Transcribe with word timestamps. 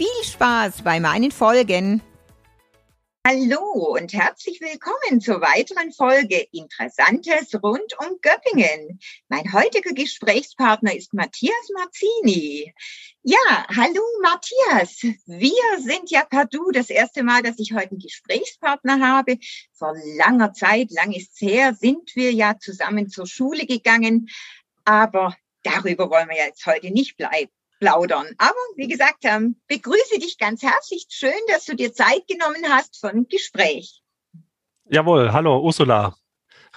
Viel 0.00 0.24
Spaß 0.24 0.80
bei 0.80 0.98
meinen 0.98 1.30
Folgen! 1.30 2.00
Hallo 3.26 3.60
und 3.98 4.14
herzlich 4.14 4.58
willkommen 4.62 5.20
zur 5.20 5.42
weiteren 5.42 5.92
Folge 5.92 6.46
Interessantes 6.52 7.54
rund 7.62 7.98
um 7.98 8.16
Göppingen. 8.22 8.98
Mein 9.28 9.52
heutiger 9.52 9.92
Gesprächspartner 9.92 10.96
ist 10.96 11.12
Matthias 11.12 11.68
Marzini. 11.74 12.72
Ja, 13.24 13.66
hallo 13.76 14.00
Matthias. 14.22 15.02
Wir 15.26 15.80
sind 15.80 16.10
ja 16.10 16.24
per 16.24 16.46
Du 16.46 16.70
das 16.70 16.88
erste 16.88 17.22
Mal, 17.22 17.42
dass 17.42 17.58
ich 17.58 17.74
heute 17.74 17.90
einen 17.90 17.98
Gesprächspartner 17.98 19.06
habe. 19.06 19.36
Vor 19.74 19.94
langer 20.16 20.54
Zeit, 20.54 20.92
lang 20.92 21.12
ist's 21.12 21.42
her, 21.42 21.74
sind 21.74 22.16
wir 22.16 22.32
ja 22.32 22.58
zusammen 22.58 23.10
zur 23.10 23.26
Schule 23.26 23.66
gegangen. 23.66 24.30
Aber 24.86 25.36
darüber 25.62 26.08
wollen 26.08 26.30
wir 26.30 26.38
jetzt 26.38 26.64
heute 26.64 26.90
nicht 26.90 27.18
bleiben 27.18 27.52
plaudern. 27.80 28.28
Aber 28.38 28.54
wie 28.76 28.86
gesagt, 28.86 29.24
ähm, 29.24 29.56
begrüße 29.66 30.18
dich 30.20 30.38
ganz 30.38 30.62
herzlich. 30.62 31.06
Schön, 31.08 31.32
dass 31.48 31.64
du 31.64 31.74
dir 31.74 31.92
Zeit 31.92 32.28
genommen 32.28 32.64
hast 32.68 33.00
für 33.00 33.08
ein 33.08 33.26
Gespräch. 33.28 34.02
Jawohl, 34.84 35.32
hallo 35.32 35.60
Ursula. 35.60 36.14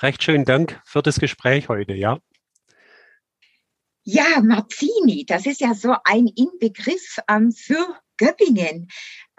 Recht 0.02 0.24
schönen 0.24 0.46
Dank 0.46 0.82
für 0.86 1.04
das 1.04 1.20
Gespräch 1.20 1.70
heute, 1.70 1.94
ja. 1.94 2.20
Ja, 4.06 4.42
Marzini, 4.42 5.26
das 5.26 5.46
ist 5.46 5.62
ja 5.62 5.74
so 5.74 5.96
ein 6.04 6.28
Inbegriff 6.28 7.20
ähm, 7.30 7.52
für 7.52 8.00
Göppingen. 8.18 8.90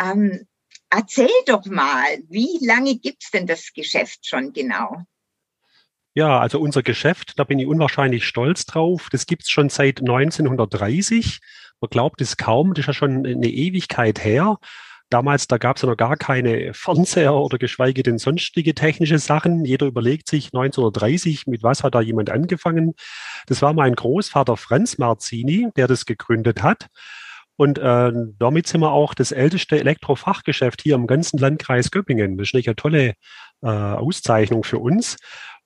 Ähm, 0.01 0.47
erzähl 0.91 1.29
doch 1.47 1.67
mal, 1.67 2.19
wie 2.29 2.65
lange 2.65 2.97
gibt's 2.97 3.31
denn 3.31 3.47
das 3.47 3.73
Geschäft 3.75 4.27
schon 4.27 4.53
genau? 4.53 5.05
Ja, 6.17 6.39
also 6.39 6.61
unser 6.61 6.85
Geschäft, 6.85 7.39
da 7.39 7.45
bin 7.45 7.59
ich 7.59 7.67
unwahrscheinlich 7.67 8.25
stolz 8.25 8.67
drauf. 8.67 9.09
Das 9.11 9.27
gibt's 9.27 9.51
schon 9.51 9.69
seit 9.69 9.99
1930. 10.01 11.41
Man 11.81 11.89
glaubt 11.91 12.21
es 12.21 12.37
kaum, 12.37 12.73
das 12.73 12.85
ist 12.85 12.87
ja 12.87 12.93
schon 12.93 13.27
eine 13.27 13.49
Ewigkeit 13.49 14.25
her. 14.25 14.59
Damals, 15.11 15.49
da 15.49 15.59
gab 15.59 15.77
es 15.77 15.83
ja 15.83 15.89
noch 15.89 15.97
gar 15.97 16.17
keine 16.17 16.73
Fernseher 16.73 17.35
oder 17.35 17.59
geschweige 17.59 18.05
denn 18.05 18.19
sonstige 18.19 18.75
technische 18.75 19.19
Sachen. 19.19 19.65
Jeder 19.65 19.87
überlegt 19.87 20.29
sich 20.29 20.47
1930, 20.47 21.47
mit 21.47 21.65
was 21.65 21.83
hat 21.83 21.97
da 21.97 22.01
jemand 22.01 22.31
angefangen. 22.31 22.95
Das 23.47 23.61
war 23.61 23.73
mein 23.73 23.95
Großvater 23.95 24.57
Franz 24.57 24.99
Marzini, 24.99 25.69
der 25.77 25.89
das 25.89 26.07
gegründet 26.07 26.63
hat. 26.63 26.87
Und 27.57 27.79
äh, 27.79 28.13
damit 28.39 28.67
sind 28.67 28.81
wir 28.81 28.91
auch 28.91 29.15
das 29.15 29.31
älteste 29.31 29.79
Elektrofachgeschäft 29.79 30.83
hier 30.83 30.95
im 30.95 31.07
ganzen 31.07 31.39
Landkreis 31.39 31.91
Göppingen. 31.91 32.37
Das 32.37 32.53
ist 32.53 32.67
eine 32.67 32.75
tolle 32.75 33.15
äh, 33.63 33.69
Auszeichnung 33.69 34.65
für 34.65 34.79
uns. 34.79 35.17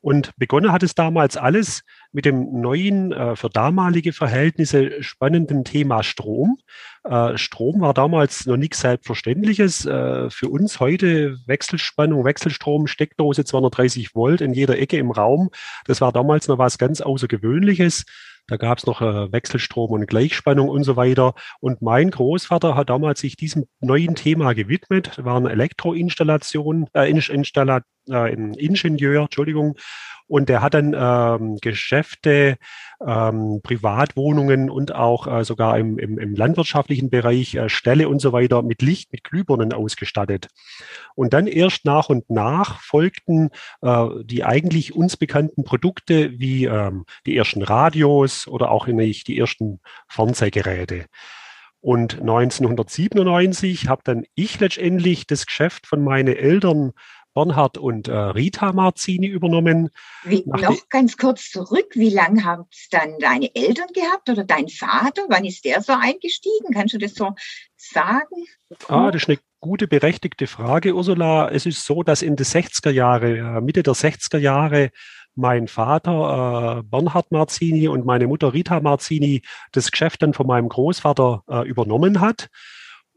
Und 0.09 0.35
begonnen 0.39 0.73
hat 0.73 0.83
es 0.83 0.95
damals 0.95 1.37
alles 1.37 1.83
mit 2.13 2.25
dem 2.25 2.63
neuen, 2.63 3.13
äh, 3.13 3.37
für 3.37 3.51
damalige 3.51 4.15
Verhältnisse 4.15 5.03
spannenden 5.03 5.65
Thema 5.65 6.03
Strom. 6.03 6.57
Äh, 7.05 7.37
Strom 7.37 7.83
war 7.83 7.93
damals 7.93 8.47
noch 8.47 8.57
nichts 8.57 8.81
Selbstverständliches. 8.81 9.85
Äh, 9.85 10.31
für 10.31 10.49
uns 10.49 10.81
heute 10.81 11.37
Wechselspannung, 11.45 12.25
Wechselstrom, 12.25 12.87
Steckdose 12.87 13.45
230 13.45 14.15
Volt 14.15 14.41
in 14.41 14.55
jeder 14.55 14.79
Ecke 14.79 14.97
im 14.97 15.11
Raum. 15.11 15.51
Das 15.85 16.01
war 16.01 16.11
damals 16.11 16.49
noch 16.49 16.57
was 16.57 16.79
ganz 16.79 17.03
Außergewöhnliches. 17.03 18.07
Da 18.47 18.57
gab 18.57 18.79
es 18.79 18.87
noch 18.87 19.03
Wechselstrom 19.03 19.91
und 19.91 20.07
Gleichspannung 20.07 20.71
und 20.71 20.85
so 20.85 20.97
weiter. 20.97 21.35
Und 21.61 21.83
mein 21.83 22.11
Großvater 22.11 22.77
hat 22.77 22.89
damals 22.89 23.21
sich 23.21 23.37
diesem 23.37 23.67
neuen 23.81 24.15
Thema 24.15 24.55
gewidmet. 24.55 25.11
Das 25.17 25.25
waren 25.27 25.47
Elektroinstallationen, 25.47 26.87
äh, 26.95 27.11
Installa 27.11 27.83
äh, 28.11 28.33
Ingenieur, 28.33 29.23
Entschuldigung. 29.23 29.77
Und 30.29 30.51
der 30.51 30.61
hat 30.61 30.75
dann 30.75 30.95
ähm, 30.95 31.57
Geschäfte, 31.63 32.59
ähm, 33.05 33.61
Privatwohnungen 33.63 34.69
und 34.69 34.95
auch 34.95 35.27
äh, 35.27 35.43
sogar 35.43 35.79
im, 35.79 35.99
im, 35.99 36.19
im 36.19 36.35
landwirtschaftlichen 36.35 37.09
Bereich 37.09 37.55
äh, 37.55 37.71
Ställe 37.71 38.11
und 38.11 38.21
so 38.21 38.33
weiter 38.33 38.63
mit 38.63 38.83
Licht, 38.83 39.11
mit 39.11 39.25
Glühbirnen 39.25 39.73
ausgestattet. 39.73 40.49
Und 41.15 41.33
dann 41.33 41.47
erst 41.47 41.87
nach 41.87 42.11
und 42.11 42.29
nach 42.29 42.81
folgten 42.83 43.49
äh, 43.81 44.07
die 44.23 44.45
eigentlich 44.45 44.95
uns 44.95 45.17
bekannten 45.17 45.65
Produkte 45.65 46.39
wie 46.39 46.67
ähm, 46.67 47.07
die 47.25 47.35
ersten 47.35 47.63
Radios 47.63 48.47
oder 48.47 48.71
auch 48.71 48.87
nicht 48.87 49.29
die 49.29 49.39
ersten 49.39 49.81
Fernsehgeräte. 50.09 51.07
Und 51.81 52.21
1997 52.21 53.89
habe 53.89 54.03
dann 54.05 54.25
ich 54.35 54.59
letztendlich 54.59 55.27
das 55.27 55.47
Geschäft 55.47 55.87
von 55.87 56.03
meinen 56.03 56.35
Eltern 56.35 56.93
Bernhard 57.39 57.79
und 57.79 58.09
äh, 58.09 58.17
Rita 58.17 58.73
Marzini 58.73 59.29
übernommen. 59.29 59.91
Wie, 60.25 60.43
noch 60.45 60.89
ganz 60.89 61.17
kurz 61.17 61.51
zurück, 61.51 61.93
wie 61.95 62.11
lange 62.11 62.43
haben 62.43 62.65
es 62.73 62.89
dann 62.91 63.17
deine 63.21 63.55
Eltern 63.55 63.87
gehabt 63.95 64.29
oder 64.29 64.43
dein 64.43 64.67
Vater? 64.67 65.23
Wann 65.29 65.45
ist 65.45 65.65
der 65.65 65.81
so 65.81 65.93
eingestiegen? 65.93 66.75
Kannst 66.75 66.95
du 66.95 66.99
das 66.99 67.15
so 67.15 67.37
sagen? 67.77 68.45
Ah, 68.89 69.13
das 69.13 69.23
ist 69.23 69.29
eine 69.29 69.39
gute, 69.61 69.87
berechtigte 69.87 70.49
Frage, 70.49 70.97
Ursula. 70.97 71.49
Es 71.49 71.65
ist 71.65 71.85
so, 71.85 72.03
dass 72.03 72.23
in 72.23 72.35
den 72.35 72.45
60er 72.45 72.91
Jahre, 72.91 73.37
äh, 73.37 73.61
Mitte 73.61 73.85
der 73.85 73.95
60er 73.95 74.39
Jahre, 74.39 74.91
mein 75.37 75.69
Vater 75.69 76.81
äh, 76.81 76.83
Bernhard 76.83 77.31
Marzini 77.31 77.87
und 77.87 78.05
meine 78.05 78.27
Mutter 78.27 78.53
Rita 78.53 78.81
Marzini 78.81 79.43
das 79.71 79.93
Geschäft 79.93 80.23
dann 80.23 80.35
von 80.35 80.49
meinem 80.49 80.69
Großvater 80.69 81.45
äh, 81.49 81.69
übernommen 81.69 82.21
hat. 82.21 82.49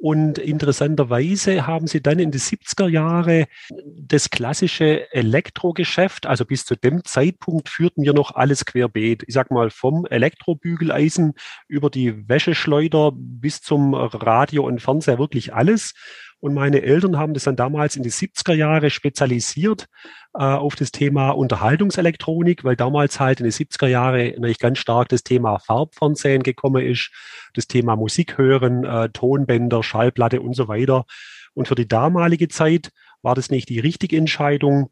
Und 0.02 0.40
interessanterweise 0.40 1.68
haben 1.68 1.86
sie 1.86 2.02
dann 2.02 2.18
in 2.18 2.32
die 2.32 2.40
70er 2.40 2.88
Jahre 2.88 3.48
das 3.86 4.32
klassische 4.32 5.14
Elektrogeschäft, 5.14 6.26
also 6.26 6.44
bis 6.44 6.66
zu 6.66 6.76
dem 6.76 7.06
Zeitpunkt 7.06 7.70
führten 7.70 8.02
wir 8.02 8.14
noch 8.14 8.34
alles 8.34 8.66
querbeet. 8.66 9.24
Ich 9.28 9.36
sag 9.36 9.52
mal 9.52 9.70
vom 9.70 10.08
Elektrobügeleisen 10.08 11.36
über 11.68 11.92
die 11.92 12.28
Wäscheschleuder 12.28 13.12
bis 13.14 13.62
zum 13.62 13.94
Radio 13.94 14.66
und 14.66 14.82
Fernseher 14.82 15.20
wirklich 15.20 15.54
alles. 15.54 15.94
Und 16.42 16.56
meine 16.56 16.82
Eltern 16.82 17.18
haben 17.18 17.36
das 17.36 17.44
dann 17.44 17.56
damals 17.56 17.96
in 17.96 18.04
die 18.04 18.12
70er 18.12 18.54
Jahre 18.54 18.90
spezialisiert 18.90 19.88
äh, 20.34 20.44
auf 20.44 20.76
das 20.76 20.92
Thema 20.92 21.30
Unterhaltungselektronik, 21.30 22.64
weil 22.64 22.76
damals 22.76 23.20
halt 23.20 23.40
in 23.40 23.46
den 23.46 23.54
70er 23.54 23.88
Jahre 23.88 24.32
natürlich 24.32 24.60
ganz 24.60 24.80
stark 24.80 25.10
das 25.10 25.24
Thema 25.24 25.60
Farbfernsehen 25.60 26.42
gekommen 26.42 26.84
ist, 26.84 27.12
das 27.54 27.68
Thema 27.68 27.96
Musik 27.96 28.40
hören, 28.40 28.84
äh, 28.84 29.10
Tonbänder, 29.10 29.84
Schallplatte 29.84 30.42
und 30.42 30.56
so 30.56 30.68
weiter. 30.68 31.06
Und 31.54 31.68
für 31.68 31.76
die 31.76 31.88
damalige 31.88 32.48
Zeit 32.48 32.92
war 33.22 33.36
das 33.36 33.52
nicht 33.52 33.70
die 33.70 33.80
richtige 33.80 34.18
Entscheidung, 34.18 34.90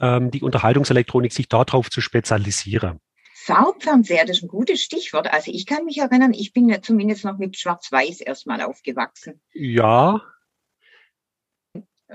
ähm, 0.00 0.30
die 0.30 0.42
Unterhaltungselektronik 0.42 1.32
sich 1.32 1.48
darauf 1.48 1.90
zu 1.90 2.00
spezialisieren. 2.00 3.00
Farbfernseher, 3.34 4.24
das 4.24 4.38
ist 4.38 4.44
ein 4.44 4.48
gutes 4.48 4.82
Stichwort. 4.82 5.32
Also 5.32 5.52
ich 5.52 5.66
kann 5.66 5.84
mich 5.84 5.98
erinnern, 5.98 6.32
ich 6.32 6.52
bin 6.52 6.68
ja 6.68 6.80
zumindest 6.80 7.24
noch 7.24 7.38
mit 7.38 7.56
Schwarz-Weiß 7.56 8.20
erstmal 8.22 8.62
aufgewachsen. 8.62 9.40
Ja, 9.52 10.22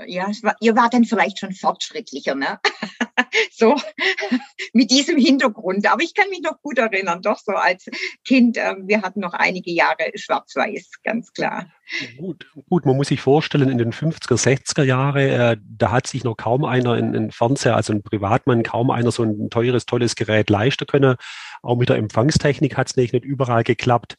ja, 0.08 0.28
war, 0.42 0.56
ihr 0.62 0.76
wart 0.76 0.94
dann 0.94 1.04
vielleicht 1.04 1.40
schon 1.40 1.54
fortschrittlicher, 1.54 2.36
ne? 2.36 2.60
so 3.52 3.76
mit 4.74 4.90
diesem 4.92 5.18
Hintergrund. 5.18 5.92
Aber 5.92 6.02
ich 6.02 6.14
kann 6.14 6.30
mich 6.30 6.42
noch 6.42 6.62
gut 6.62 6.78
erinnern, 6.78 7.22
doch 7.22 7.40
so 7.40 7.54
als 7.54 7.86
Kind. 8.26 8.58
Äh, 8.58 8.76
wir 8.84 9.02
hatten 9.02 9.20
noch 9.20 9.34
einige 9.34 9.72
Jahre 9.72 10.12
Schwarz-Weiß, 10.16 10.92
ganz 11.04 11.34
klar. 11.34 11.68
Gut, 12.18 12.46
gut, 12.70 12.86
man 12.86 12.96
muss 12.96 13.10
sich 13.10 13.20
vorstellen, 13.20 13.70
in 13.70 13.78
den 13.78 13.92
50er, 13.92 14.38
60er 14.38 14.84
Jahre, 14.84 15.30
äh, 15.30 15.58
da 15.60 15.92
hat 15.92 16.08
sich 16.08 16.24
noch 16.24 16.38
kaum 16.38 16.64
einer 16.64 16.98
in, 16.98 17.14
in 17.14 17.32
Fernseher, 17.32 17.76
also 17.76 17.92
ein 17.92 18.02
Privatmann, 18.02 18.64
kaum 18.64 18.92
einer 18.92 19.12
so 19.12 19.24
ein 19.24 19.50
teures, 19.50 19.86
tolles 19.86 20.16
Gerät 20.16 20.50
leisten 20.50 20.88
können. 20.88 21.16
Auch 21.62 21.76
mit 21.76 21.90
der 21.90 21.98
Empfangstechnik 21.98 22.78
hat 22.78 22.88
es 22.88 22.96
nicht, 22.96 23.14
nicht 23.14 23.26
überall 23.26 23.64
geklappt. 23.64 24.16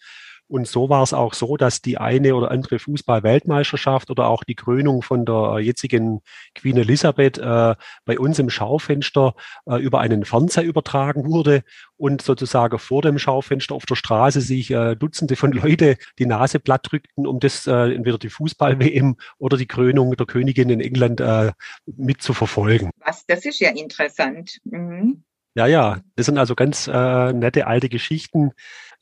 Und 0.53 0.69
so 0.69 0.91
war 0.91 1.03
es 1.03 1.15
auch 1.15 1.33
so, 1.33 1.57
dass 1.57 1.81
die 1.81 1.97
eine 1.97 2.35
oder 2.35 2.51
andere 2.51 2.79
Fußball-Weltmeisterschaft 2.79 4.11
oder 4.11 4.27
auch 4.27 4.45
die 4.45 4.55
Krönung 4.55 5.01
von 5.01 5.25
der 5.25 5.61
jetzigen 5.61 6.21
Queen 6.55 6.77
Elisabeth 6.77 7.39
äh, 7.39 7.75
bei 8.05 8.19
uns 8.19 8.39
im 8.39 8.51
Schaufenster 8.51 9.35
äh, 9.65 9.77
über 9.81 10.01
einen 10.01 10.27
Fernseher 10.27 10.65
übertragen 10.65 11.25
wurde 11.25 11.63
und 11.97 12.21
sozusagen 12.21 12.79
vor 12.79 13.01
dem 13.01 13.19
Schaufenster 13.19 13.75
auf 13.75 13.87
der 13.87 13.95
Straße 13.95 14.43
sich 14.43 14.71
äh, 14.71 14.95
Dutzende 14.95 15.37
von 15.37 15.53
Leute 15.53 15.97
die 16.19 16.27
Nase 16.27 16.61
platt 16.61 16.87
drückten, 16.91 17.27
um 17.27 17.41
das 17.41 17.67
äh, 17.67 17.95
entweder 17.95 18.19
die 18.19 18.29
Fußball-WM 18.29 19.17
oder 19.39 19.57
die 19.57 19.67
Krönung 19.67 20.15
der 20.17 20.27
Königin 20.27 20.69
in 20.69 20.81
England 20.81 21.23
äh, 21.23 21.53
mitzuverfolgen. 21.87 22.91
Was, 22.99 23.25
das 23.25 23.47
ist 23.47 23.59
ja 23.59 23.71
interessant. 23.71 24.59
Mhm. 24.65 25.25
Ja, 25.55 25.67
ja, 25.67 26.01
das 26.17 26.27
sind 26.27 26.39
also 26.39 26.55
ganz 26.55 26.89
äh, 26.89 27.33
nette 27.33 27.67
alte 27.67 27.91
Geschichten. 27.91 28.53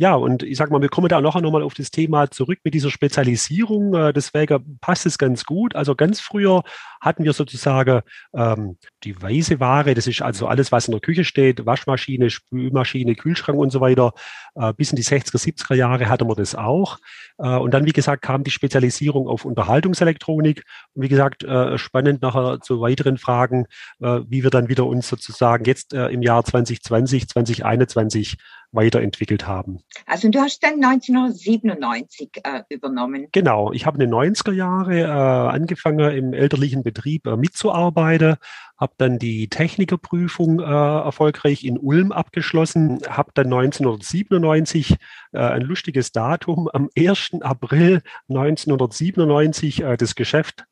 Ja, 0.01 0.15
und 0.15 0.43
ich 0.43 0.57
sage 0.57 0.73
mal, 0.73 0.81
wir 0.81 0.89
kommen 0.89 1.11
da 1.11 1.21
noch 1.21 1.37
einmal 1.37 1.63
auf 1.63 1.75
das 1.75 1.91
Thema 1.91 2.31
zurück 2.31 2.61
mit 2.65 2.73
dieser 2.73 2.91
Spezialisierung. 2.91 3.93
Äh, 3.95 4.15
deswegen 4.15 4.79
passt 4.81 5.05
es 5.05 5.19
ganz 5.19 5.45
gut. 5.45 5.77
Also 5.77 5.95
ganz 5.95 6.21
früher 6.21 6.63
hatten 7.03 7.23
wir 7.23 7.35
sozusagen 7.35 8.01
ähm, 8.35 8.79
die 9.05 9.21
weiße 9.21 9.61
Ware. 9.61 9.93
Das 9.93 10.07
ist 10.07 10.23
also 10.23 10.47
alles, 10.47 10.73
was 10.73 10.89
in 10.89 10.93
der 10.93 11.03
Küche 11.03 11.25
steht, 11.25 11.67
Waschmaschine, 11.67 12.31
Spülmaschine, 12.31 13.15
Kühlschrank 13.15 13.59
und 13.59 13.73
so 13.73 13.83
weiter. 13.83 14.15
Äh, 14.55 14.73
bis 14.73 14.91
in 14.91 14.97
die 14.97 15.05
60er, 15.05 15.37
70er 15.37 15.75
Jahre 15.75 16.09
hatten 16.09 16.27
wir 16.27 16.35
das 16.35 16.55
auch. 16.55 16.97
Äh, 17.37 17.59
und 17.59 17.75
dann, 17.75 17.85
wie 17.85 17.93
gesagt, 17.93 18.23
kam 18.23 18.43
die 18.43 18.51
Spezialisierung 18.51 19.29
auf 19.29 19.45
Unterhaltungselektronik. 19.45 20.65
Und 20.95 21.03
wie 21.03 21.09
gesagt, 21.09 21.45
äh, 21.45 21.77
spannend 21.77 22.23
nachher 22.23 22.61
zu 22.63 22.81
weiteren 22.81 23.19
Fragen, 23.19 23.67
äh, 24.01 24.21
wie 24.27 24.43
wir 24.43 24.51
dann 24.51 24.71
wieder 24.71 24.87
uns 24.87 25.09
sozusagen 25.09 25.67
jetzt 25.67 25.93
äh, 25.93 26.09
im 26.09 26.23
Jahr 26.23 26.43
2020, 26.43 27.29
2021 27.29 28.39
weiterentwickelt 28.73 29.47
haben. 29.47 29.81
Also 30.07 30.29
du 30.29 30.41
hast 30.41 30.63
dann 30.63 30.83
1997 30.85 32.31
äh, 32.45 32.63
übernommen. 32.69 33.29
Genau, 33.33 33.73
ich 33.73 33.87
habe 33.87 34.03
in 34.03 34.11
den 34.11 34.15
90er 34.15 34.53
Jahre 34.53 35.01
äh, 35.01 35.05
angefangen, 35.05 36.17
im 36.17 36.33
elterlichen 36.33 36.83
Betrieb 36.83 37.27
äh, 37.27 37.37
mitzuarbeiten, 37.37 38.37
habe 38.79 38.95
dann 38.97 39.19
die 39.19 39.49
Technikerprüfung 39.49 40.61
äh, 40.61 40.65
erfolgreich 40.65 41.65
in 41.65 41.79
Ulm 41.79 42.13
abgeschlossen, 42.13 43.01
habe 43.09 43.31
dann 43.35 43.47
1997 43.47 44.97
äh, 45.33 45.39
ein 45.39 45.63
lustiges 45.63 46.13
Datum, 46.13 46.69
am 46.73 46.89
1. 46.97 47.43
April 47.43 48.03
1997 48.29 49.83
äh, 49.83 49.97
das 49.97 50.15
Geschäft 50.15 50.65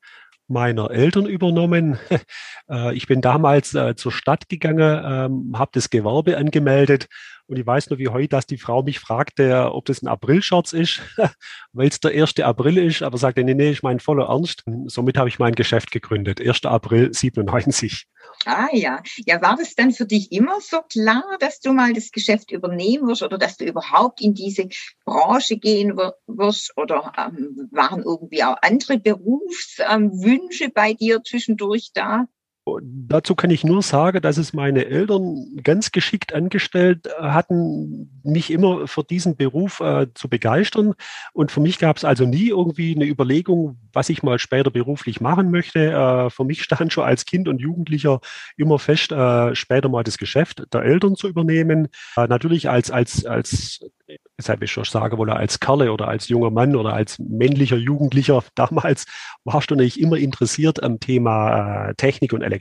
meiner 0.49 0.91
Eltern 0.91 1.27
übernommen. 1.27 1.99
Äh, 2.71 2.95
ich 2.95 3.07
bin 3.07 3.23
damals 3.23 3.73
äh, 3.73 3.97
zur 3.97 4.13
Stadt 4.13 4.51
gegangen, 4.51 5.03
ähm, 5.03 5.59
habe 5.59 5.71
das 5.73 5.89
Gewerbe 5.89 6.37
angemeldet 6.37 7.09
und 7.49 7.59
ich 7.59 7.67
weiß 7.67 7.89
nur 7.89 7.99
wie 7.99 8.09
heute, 8.09 8.29
dass 8.29 8.47
die 8.47 8.59
Frau 8.59 8.83
mich 8.83 8.99
fragte, 8.99 9.73
ob 9.73 9.87
das 9.87 10.03
ein 10.03 10.07
Aprilscherz 10.07 10.75
ist, 10.75 11.01
weil 11.73 11.89
es 11.89 11.99
der 11.99 12.11
1. 12.11 12.41
April 12.41 12.77
ist, 12.77 13.03
aber 13.03 13.17
sagte, 13.17 13.43
nee, 13.43 13.55
nee, 13.55 13.71
ich 13.71 13.83
meine 13.83 14.01
voller 14.01 14.27
Ernst. 14.27 14.65
Somit 14.87 15.17
habe 15.17 15.31
ich 15.31 15.39
mein 15.39 15.55
Geschäft 15.55 15.91
gegründet, 15.91 16.47
1. 16.47 16.67
April 16.67 17.13
97. 17.13 18.07
Ah 18.45 18.69
ja, 18.73 19.03
ja, 19.27 19.43
war 19.43 19.57
das 19.57 19.75
dann 19.75 19.93
für 19.93 20.07
dich 20.07 20.33
immer 20.33 20.61
so 20.61 20.81
klar, 20.83 21.25
dass 21.41 21.61
du 21.61 21.73
mal 21.73 21.93
das 21.93 22.13
Geschäft 22.13 22.51
übernehmen 22.51 23.09
wirst 23.09 23.23
oder 23.23 23.37
dass 23.39 23.57
du 23.57 23.65
überhaupt 23.65 24.21
in 24.21 24.35
diese 24.35 24.69
Branche 25.05 25.57
gehen 25.59 25.97
wirst 25.97 26.77
oder 26.77 27.13
ähm, 27.19 27.69
waren 27.73 28.03
irgendwie 28.03 28.45
auch 28.45 28.57
andere 28.63 28.99
Berufswünsche 28.99 30.65
ähm, 30.65 30.73
bei 30.75 30.95
dir 30.95 31.23
zwischendurch 31.23 31.91
da? 31.93 32.27
Dazu 32.83 33.35
kann 33.35 33.51
ich 33.51 33.65
nur 33.65 33.83
sagen, 33.83 34.21
dass 34.21 34.37
es 34.37 34.53
meine 34.53 34.87
Eltern 34.87 35.57
ganz 35.63 35.93
geschickt 35.93 36.35
angestellt 36.35 37.07
äh, 37.07 37.23
hatten, 37.23 38.21
mich 38.23 38.51
immer 38.51 38.87
für 38.87 39.05
diesen 39.05 39.37
Beruf 39.37 39.81
äh, 39.81 40.07
zu 40.15 40.29
begeistern. 40.29 40.95
Und 41.33 41.51
für 41.51 41.61
mich 41.61 41.79
gab 41.79 41.97
es 41.97 42.05
also 42.05 42.27
nie 42.27 42.49
irgendwie 42.49 42.95
eine 42.95 43.07
Überlegung, 43.07 43.79
was 43.93 44.09
ich 44.09 44.23
mal 44.23 44.39
später 44.39 44.71
beruflich 44.71 45.21
machen 45.21 45.51
möchte. 45.51 45.91
Äh, 45.91 46.31
für 46.31 46.45
mich 46.45 46.63
stand 46.65 46.93
schon 46.93 47.05
als 47.05 47.25
Kind 47.25 47.49
und 47.49 47.61
Jugendlicher 47.61 48.21
immer 48.57 48.79
fest, 48.79 49.13
äh, 49.13 49.55
später 49.55 49.89
mal 49.89 50.05
das 50.05 50.19
Geschäft 50.19 50.63
der 50.73 50.83
Eltern 50.83 51.17
zu 51.17 51.29
übernehmen. 51.29 51.89
Äh, 52.17 52.27
natürlich 52.27 52.69
als, 52.69 52.91
als, 52.91 53.25
als 53.25 53.81
deshalb 54.39 54.63
ich 54.63 54.71
schon 54.71 54.85
sagen 54.85 55.19
wolle, 55.19 55.37
als 55.37 55.61
Kerle 55.61 55.93
oder 55.93 56.09
als 56.09 56.29
junger 56.29 56.51
Mann 56.51 56.77
oder 56.77 56.95
als 56.95 57.19
männlicher 57.19 57.77
Jugendlicher 57.77 58.43
damals 58.55 59.07
warst 59.45 59.71
du 59.71 59.75
natürlich 59.75 60.01
immer 60.01 60.17
interessiert 60.17 60.83
am 60.83 61.01
Thema 61.01 61.89
äh, 61.89 61.95
Technik 61.95 62.33
und 62.33 62.43
Elektronik. 62.43 62.58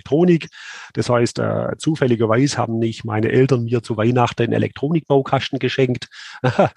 Das 0.94 1.09
heißt, 1.09 1.39
äh, 1.39 1.77
zufälligerweise 1.77 2.57
haben 2.57 2.79
nicht 2.79 3.05
meine 3.05 3.29
Eltern 3.29 3.63
mir 3.63 3.83
zu 3.83 3.97
Weihnachten 3.97 4.44
einen 4.44 4.53
Elektronikbaukasten 4.53 5.59
geschenkt, 5.59 6.09
äh, 6.41 6.67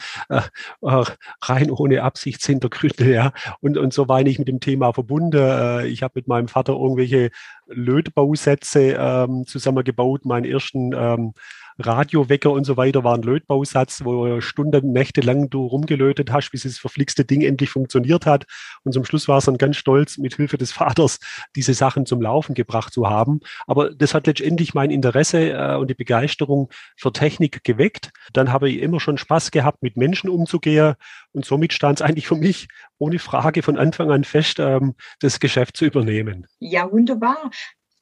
äh, 0.82 1.04
rein 1.42 1.70
ohne 1.70 2.02
Absichtshintergründe, 2.02 3.12
ja. 3.12 3.32
Und, 3.60 3.78
und 3.78 3.92
so 3.92 4.08
war 4.08 4.20
ich 4.20 4.38
mit 4.38 4.48
dem 4.48 4.60
Thema 4.60 4.92
verbunden. 4.92 5.38
Äh, 5.38 5.86
ich 5.86 6.02
habe 6.02 6.12
mit 6.16 6.28
meinem 6.28 6.48
Vater 6.48 6.72
irgendwelche 6.72 7.30
Lötbausätze 7.66 8.96
ähm, 8.98 9.46
zusammengebaut, 9.46 10.24
meinen 10.24 10.44
ersten 10.44 10.92
ähm, 10.92 11.34
Radiowecker 11.80 12.50
und 12.50 12.64
so 12.64 12.76
weiter 12.76 13.04
war 13.04 13.14
ein 13.14 13.22
Lötbausatz, 13.22 14.04
wo 14.04 14.40
Stunden, 14.40 14.92
Nächte 14.92 15.20
lang 15.20 15.50
du 15.50 15.66
rumgelötet 15.66 16.30
hast, 16.32 16.50
bis 16.50 16.62
das 16.62 16.78
verflixte 16.78 17.24
Ding 17.24 17.42
endlich 17.42 17.70
funktioniert 17.70 18.26
hat. 18.26 18.46
Und 18.84 18.92
zum 18.92 19.04
Schluss 19.04 19.28
war 19.28 19.38
es 19.38 19.44
dann 19.44 19.58
ganz 19.58 19.76
stolz, 19.76 20.18
mit 20.18 20.36
Hilfe 20.36 20.58
des 20.58 20.72
Vaters 20.72 21.18
diese 21.56 21.74
Sachen 21.74 22.06
zum 22.06 22.20
Laufen 22.20 22.54
gebracht 22.54 22.92
zu 22.92 23.08
haben. 23.08 23.40
Aber 23.66 23.90
das 23.90 24.14
hat 24.14 24.26
letztendlich 24.26 24.74
mein 24.74 24.90
Interesse 24.90 25.50
äh, 25.50 25.76
und 25.76 25.88
die 25.90 25.94
Begeisterung 25.94 26.70
für 26.96 27.12
Technik 27.12 27.64
geweckt. 27.64 28.10
Dann 28.32 28.52
habe 28.52 28.70
ich 28.70 28.80
immer 28.80 29.00
schon 29.00 29.18
Spaß 29.18 29.50
gehabt, 29.50 29.82
mit 29.82 29.96
Menschen 29.96 30.30
umzugehen. 30.30 30.94
Und 31.32 31.44
somit 31.44 31.72
stand 31.72 32.00
es 32.00 32.06
eigentlich 32.06 32.26
für 32.26 32.36
mich 32.36 32.68
ohne 32.98 33.18
Frage 33.18 33.62
von 33.62 33.78
Anfang 33.78 34.10
an 34.10 34.24
fest, 34.24 34.58
ähm, 34.58 34.94
das 35.20 35.40
Geschäft 35.40 35.76
zu 35.76 35.84
übernehmen. 35.84 36.46
Ja, 36.58 36.90
wunderbar. 36.90 37.50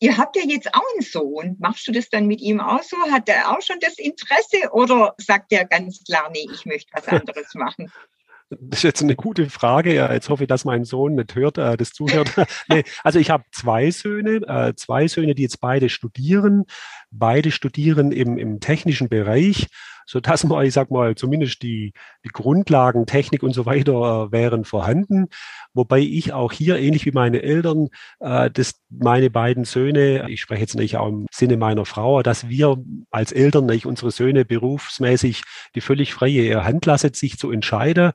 Ihr 0.00 0.16
habt 0.16 0.36
ja 0.36 0.42
jetzt 0.46 0.72
auch 0.74 0.82
einen 0.94 1.02
Sohn. 1.02 1.56
Machst 1.58 1.86
du 1.88 1.92
das 1.92 2.08
dann 2.08 2.26
mit 2.26 2.40
ihm 2.40 2.60
auch 2.60 2.82
so? 2.82 2.96
Hat 3.10 3.28
er 3.28 3.50
auch 3.50 3.62
schon 3.62 3.78
das 3.80 3.98
Interesse 3.98 4.70
oder 4.72 5.14
sagt 5.18 5.52
er 5.52 5.64
ganz 5.64 6.04
klar, 6.04 6.30
nee, 6.32 6.46
ich 6.52 6.64
möchte 6.66 6.90
was 6.94 7.08
anderes 7.08 7.54
machen? 7.54 7.90
Das 8.50 8.78
ist 8.78 8.84
jetzt 8.84 9.02
eine 9.02 9.14
gute 9.14 9.50
Frage. 9.50 9.92
Jetzt 9.92 10.30
hoffe 10.30 10.44
ich, 10.44 10.48
dass 10.48 10.64
mein 10.64 10.84
Sohn 10.84 11.16
nicht 11.16 11.34
hört, 11.34 11.58
äh, 11.58 11.76
das 11.76 11.90
zuhört. 11.90 12.30
nee, 12.68 12.82
also 13.04 13.18
ich 13.18 13.28
habe 13.28 13.44
zwei 13.52 13.90
Söhne, 13.90 14.36
äh, 14.48 14.74
zwei 14.74 15.06
Söhne, 15.06 15.34
die 15.34 15.42
jetzt 15.42 15.60
beide 15.60 15.90
studieren. 15.90 16.64
Beide 17.10 17.50
studieren 17.50 18.10
im, 18.10 18.38
im 18.38 18.58
technischen 18.58 19.10
Bereich 19.10 19.66
so 20.08 20.20
dass 20.20 20.42
man, 20.44 20.64
ich 20.64 20.72
sag 20.72 20.90
mal, 20.90 21.14
zumindest 21.14 21.62
die, 21.62 21.92
die 22.24 22.30
Grundlagen, 22.30 23.04
Technik 23.04 23.42
und 23.42 23.52
so 23.52 23.66
weiter 23.66 24.28
äh, 24.28 24.32
wären 24.32 24.64
vorhanden. 24.64 25.26
Wobei 25.74 25.98
ich 25.98 26.32
auch 26.32 26.50
hier, 26.50 26.78
ähnlich 26.78 27.04
wie 27.04 27.12
meine 27.12 27.42
Eltern, 27.42 27.88
äh, 28.20 28.50
dass 28.50 28.80
meine 28.88 29.28
beiden 29.28 29.64
Söhne, 29.64 30.30
ich 30.30 30.40
spreche 30.40 30.62
jetzt 30.62 30.76
nicht 30.76 30.96
auch 30.96 31.08
im 31.08 31.26
Sinne 31.30 31.58
meiner 31.58 31.84
Frau, 31.84 32.22
dass 32.22 32.48
wir 32.48 32.78
als 33.10 33.32
Eltern 33.32 33.66
nicht 33.66 33.84
unsere 33.84 34.10
Söhne 34.10 34.46
berufsmäßig 34.46 35.42
die 35.74 35.82
völlig 35.82 36.14
freie 36.14 36.64
Hand 36.64 36.86
lassen, 36.86 37.12
sich 37.12 37.36
zu 37.36 37.50
entscheiden. 37.50 38.12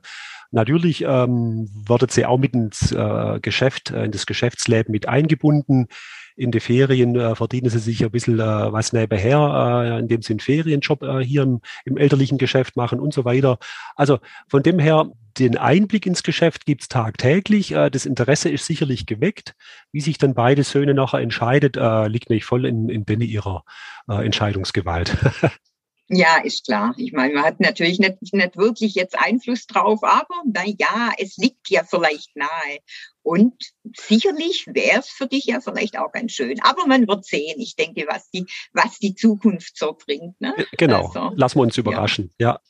Natürlich 0.50 1.02
ähm, 1.02 1.68
wird 1.86 2.10
sie 2.10 2.26
auch 2.26 2.38
mit 2.38 2.54
ins 2.54 2.90
äh, 2.90 3.38
Geschäft, 3.40 3.92
äh, 3.92 4.04
in 4.04 4.10
das 4.10 4.26
Geschäftsleben 4.26 4.90
mit 4.90 5.08
eingebunden 5.08 5.86
in 6.36 6.50
die 6.50 6.60
Ferien 6.60 7.16
äh, 7.16 7.34
verdienen 7.34 7.70
sie 7.70 7.78
sich 7.78 8.04
ein 8.04 8.10
bisschen 8.10 8.40
äh, 8.40 8.72
was 8.72 8.92
nebenher, 8.92 9.94
äh, 9.96 9.98
indem 10.00 10.22
sie 10.22 10.32
einen 10.32 10.40
Ferienjob 10.40 11.02
äh, 11.02 11.24
hier 11.24 11.42
im, 11.42 11.60
im 11.84 11.96
elterlichen 11.96 12.38
Geschäft 12.38 12.76
machen 12.76 13.00
und 13.00 13.14
so 13.14 13.24
weiter. 13.24 13.58
Also 13.96 14.18
von 14.48 14.62
dem 14.62 14.78
her, 14.78 15.10
den 15.38 15.56
Einblick 15.56 16.06
ins 16.06 16.22
Geschäft 16.22 16.66
gibt's 16.66 16.88
tagtäglich. 16.88 17.72
Äh, 17.72 17.90
das 17.90 18.06
Interesse 18.06 18.48
ist 18.48 18.66
sicherlich 18.66 19.06
geweckt. 19.06 19.54
Wie 19.92 20.00
sich 20.00 20.18
dann 20.18 20.34
beide 20.34 20.64
Söhne 20.64 20.94
nachher 20.94 21.20
entscheidet, 21.20 21.76
äh, 21.76 22.08
liegt 22.08 22.30
nicht 22.30 22.44
voll 22.44 22.66
in, 22.66 22.88
in 22.88 23.04
Denne 23.04 23.24
ihrer 23.24 23.64
äh, 24.08 24.24
Entscheidungsgewalt. 24.24 25.16
Ja, 26.08 26.36
ist 26.42 26.66
klar. 26.66 26.94
Ich 26.98 27.12
meine, 27.12 27.34
man 27.34 27.44
hat 27.44 27.60
natürlich 27.60 27.98
nicht, 27.98 28.32
nicht 28.32 28.56
wirklich 28.56 28.94
jetzt 28.94 29.18
Einfluss 29.18 29.66
drauf, 29.66 30.00
aber 30.02 30.42
na 30.44 30.62
ja, 30.66 31.12
es 31.18 31.36
liegt 31.38 31.70
ja 31.70 31.82
vielleicht 31.82 32.36
nahe. 32.36 32.78
Und 33.22 33.54
sicherlich 33.96 34.66
wäre 34.66 35.00
es 35.00 35.08
für 35.08 35.26
dich 35.26 35.46
ja 35.46 35.60
vielleicht 35.60 35.98
auch 35.98 36.12
ganz 36.12 36.32
schön. 36.32 36.60
Aber 36.62 36.86
man 36.86 37.08
wird 37.08 37.24
sehen, 37.24 37.58
ich 37.58 37.74
denke, 37.74 38.06
was 38.06 38.28
die, 38.30 38.44
was 38.74 38.98
die 38.98 39.14
Zukunft 39.14 39.78
so 39.78 39.94
bringt. 39.94 40.38
Ne? 40.40 40.54
Genau, 40.76 41.06
also, 41.06 41.32
lassen 41.36 41.58
wir 41.58 41.62
uns 41.62 41.78
überraschen. 41.78 42.30
ja. 42.38 42.48
ja. 42.50 42.60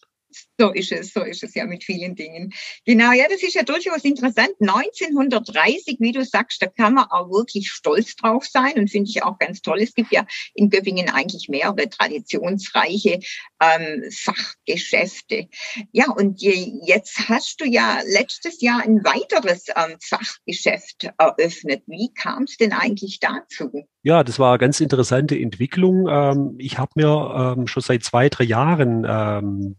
So 0.58 0.72
ist 0.72 0.92
es, 0.92 1.12
so 1.12 1.22
ist 1.22 1.42
es 1.42 1.54
ja 1.54 1.66
mit 1.66 1.84
vielen 1.84 2.14
Dingen. 2.14 2.52
Genau, 2.84 3.12
ja, 3.12 3.26
das 3.28 3.42
ist 3.42 3.54
ja 3.54 3.62
durchaus 3.62 4.04
interessant. 4.04 4.50
1930, 4.60 5.96
wie 6.00 6.12
du 6.12 6.24
sagst, 6.24 6.62
da 6.62 6.66
kann 6.66 6.94
man 6.94 7.06
auch 7.10 7.30
wirklich 7.30 7.68
stolz 7.70 8.16
drauf 8.16 8.46
sein 8.46 8.74
und 8.74 8.90
finde 8.90 9.10
ich 9.10 9.22
auch 9.22 9.38
ganz 9.38 9.62
toll. 9.62 9.80
Es 9.80 9.94
gibt 9.94 10.12
ja 10.12 10.26
in 10.54 10.70
Göppingen 10.70 11.08
eigentlich 11.08 11.48
mehrere 11.48 11.88
traditionsreiche 11.88 13.20
ähm, 13.60 14.04
Fachgeschäfte. 14.10 15.48
Ja, 15.92 16.10
und 16.10 16.40
jetzt 16.42 17.28
hast 17.28 17.60
du 17.60 17.66
ja 17.66 18.00
letztes 18.06 18.60
Jahr 18.60 18.82
ein 18.82 19.04
weiteres 19.04 19.66
ähm, 19.68 19.96
Fachgeschäft 20.00 21.08
eröffnet. 21.18 21.82
Wie 21.86 22.12
kam 22.14 22.44
es 22.44 22.56
denn 22.56 22.72
eigentlich 22.72 23.20
dazu? 23.20 23.86
Ja, 24.02 24.22
das 24.22 24.38
war 24.38 24.50
eine 24.50 24.58
ganz 24.58 24.80
interessante 24.80 25.38
Entwicklung. 25.38 26.08
Ähm, 26.08 26.56
ich 26.58 26.78
habe 26.78 26.92
mir 26.94 27.56
ähm, 27.56 27.66
schon 27.66 27.82
seit 27.82 28.04
zwei, 28.04 28.28
drei 28.28 28.44
Jahren 28.44 29.06
ähm, 29.08 29.76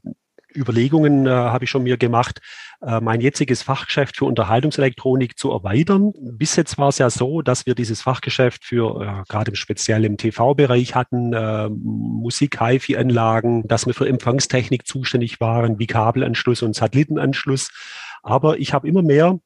Überlegungen 0.55 1.27
äh, 1.27 1.29
habe 1.29 1.65
ich 1.65 1.69
schon 1.69 1.83
mir 1.83 1.97
gemacht, 1.97 2.41
äh, 2.81 3.00
mein 3.01 3.21
jetziges 3.21 3.62
Fachgeschäft 3.63 4.17
für 4.17 4.25
Unterhaltungselektronik 4.25 5.38
zu 5.38 5.51
erweitern. 5.51 6.13
Bis 6.19 6.55
jetzt 6.55 6.77
war 6.77 6.89
es 6.89 6.97
ja 6.97 7.09
so, 7.09 7.41
dass 7.41 7.65
wir 7.65 7.75
dieses 7.75 8.01
Fachgeschäft 8.01 8.65
für 8.65 9.01
äh, 9.01 9.24
gerade 9.29 9.51
im 9.51 9.55
speziell 9.55 10.05
im 10.05 10.17
TV-Bereich 10.17 10.95
hatten, 10.95 11.33
äh, 11.33 11.69
Musik-HiFi-Anlagen, 11.69 13.67
dass 13.67 13.85
wir 13.88 13.93
für 13.93 14.07
Empfangstechnik 14.07 14.85
zuständig 14.88 15.39
waren, 15.39 15.79
wie 15.79 15.88
Kabelanschluss 15.88 16.62
und 16.62 16.75
Satellitenanschluss. 16.75 17.71
Aber 18.24 18.59
ich 18.59 18.74
habe 18.74 18.88
immer 18.88 19.01
mehr 19.01 19.39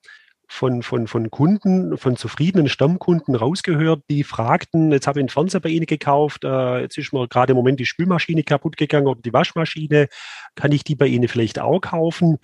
von, 0.52 0.82
von, 0.82 1.08
von 1.08 1.30
Kunden, 1.30 1.96
von 1.98 2.18
zufriedenen 2.18 2.70
Stammkunden 2.70 3.36
rausgehört, 3.36 4.04
die 4.10 4.24
fragten, 4.24 4.92
jetzt 4.92 5.06
habe 5.06 5.20
ich 5.20 5.22
einen 5.22 5.30
Fernseher 5.30 5.62
bei 5.62 5.70
Ihnen 5.70 5.86
gekauft, 5.86 6.44
äh, 6.44 6.82
jetzt 6.82 6.98
ist 6.98 7.14
mir 7.14 7.28
gerade 7.28 7.52
im 7.52 7.58
Moment 7.58 7.80
die 7.80 7.86
Spülmaschine 7.86 8.44
kaputt 8.44 8.76
gegangen 8.76 9.08
oder 9.08 9.22
die 9.22 9.32
Waschmaschine, 9.32 10.08
kann 10.56 10.72
ich 10.72 10.84
die 10.84 10.96
bei 10.96 11.06
Ihnen 11.06 11.28
vielleicht 11.28 11.60
auch 11.60 11.80
kaufen? 11.80 12.40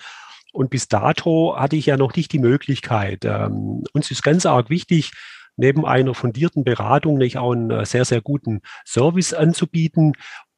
Und 0.53 0.69
bis 0.69 0.87
dato 0.87 1.55
hatte 1.57 1.75
ich 1.75 1.87
ja 1.87 1.97
noch 1.97 2.15
nicht 2.15 2.31
die 2.31 2.39
Möglichkeit. 2.39 3.25
Ähm, 3.25 3.83
uns 3.91 4.11
ist 4.11 4.23
ganz 4.23 4.45
arg 4.45 4.69
wichtig, 4.69 5.11
neben 5.57 5.83
einer 5.83 6.13
fundierten 6.13 6.63
Beratung 6.63 7.17
nicht 7.17 7.39
auch 7.39 7.53
einen 7.53 7.71
äh, 7.71 7.85
sehr, 7.85 8.05
sehr 8.05 8.21
guten 8.21 8.61
Service 8.85 9.33
anzubieten 9.33 10.13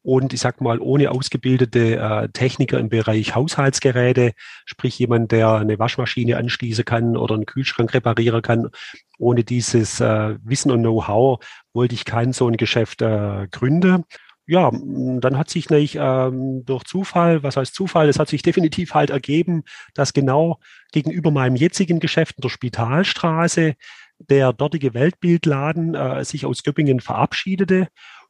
und 0.08 0.32
ich 0.32 0.40
sag 0.40 0.62
mal, 0.62 0.80
ohne 0.80 1.10
ausgebildete 1.10 1.96
äh, 1.96 2.28
Techniker 2.30 2.78
im 2.78 2.88
Bereich 2.88 3.34
Haushaltsgeräte, 3.34 4.32
sprich 4.64 4.98
jemand, 4.98 5.32
der 5.32 5.56
eine 5.56 5.78
Waschmaschine 5.78 6.38
anschließen 6.38 6.86
kann 6.86 7.14
oder 7.14 7.34
einen 7.34 7.44
Kühlschrank 7.44 7.92
reparieren 7.92 8.40
kann, 8.40 8.70
ohne 9.18 9.44
dieses 9.44 10.00
äh, 10.00 10.36
Wissen 10.42 10.70
und 10.70 10.80
Know-how 10.80 11.44
wollte 11.74 11.94
ich 11.94 12.06
kein 12.06 12.32
so 12.32 12.48
ein 12.48 12.56
Geschäft 12.56 13.02
äh, 13.02 13.48
gründen. 13.50 14.04
Ja, 14.46 14.70
dann 14.72 15.36
hat 15.36 15.50
sich 15.50 15.68
nämlich 15.68 15.98
ähm, 16.00 16.64
durch 16.64 16.84
Zufall, 16.84 17.42
was 17.42 17.58
heißt 17.58 17.74
Zufall, 17.74 18.08
es 18.08 18.18
hat 18.18 18.28
sich 18.28 18.40
definitiv 18.40 18.94
halt 18.94 19.10
ergeben, 19.10 19.64
dass 19.92 20.14
genau 20.14 20.58
gegenüber 20.90 21.30
meinem 21.30 21.56
jetzigen 21.56 22.00
Geschäft 22.00 22.38
in 22.38 22.40
der 22.40 22.48
Spitalstraße 22.48 23.74
der 24.18 24.54
dortige 24.54 24.94
Weltbildladen 24.94 25.94
äh, 25.94 26.24
sich 26.24 26.46
aus 26.46 26.62
Göppingen 26.62 27.00
verabschiedete 27.00 27.88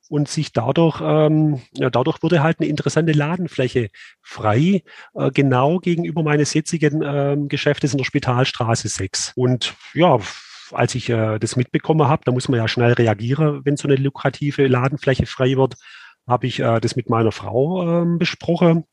und 0.09 0.29
sich 0.29 0.53
dadurch, 0.53 1.01
ähm, 1.03 1.61
ja, 1.73 1.91
dadurch 1.91 2.23
wurde 2.23 2.43
halt 2.43 2.61
eine 2.61 2.69
interessante 2.69 3.13
Ladenfläche 3.13 3.91
frei, 4.23 4.83
äh, 5.15 5.31
genau 5.31 5.79
gegenüber 5.79 6.23
meines 6.23 6.55
jetzigen 6.55 7.03
ähm, 7.05 7.49
Geschäftes 7.49 7.93
in 7.93 7.99
der 7.99 8.05
Spitalstraße 8.05 8.89
6. 8.89 9.33
Und 9.37 9.75
ja, 9.95 10.19
als 10.73 10.95
ich 10.95 11.09
äh, 11.11 11.39
das 11.39 11.57
mitbekommen 11.57 12.09
habe, 12.09 12.23
da 12.25 12.33
muss 12.33 12.49
man 12.49 12.59
ja 12.59 12.69
schnell 12.69 12.93
reagieren, 12.93 13.65
wenn 13.65 13.77
so 13.77 13.89
eine 13.89 13.97
lukrative 13.97 14.67
Ladenfläche 14.67 15.27
frei 15.27 15.57
wird, 15.57 15.77
habe 16.27 16.47
ich 16.47 16.61
äh, 16.61 16.81
das 16.81 16.97
mit 16.97 17.09
meiner 17.09 17.33
Frau 17.33 18.03
äh, 18.03 18.19
besprochen. 18.19 18.85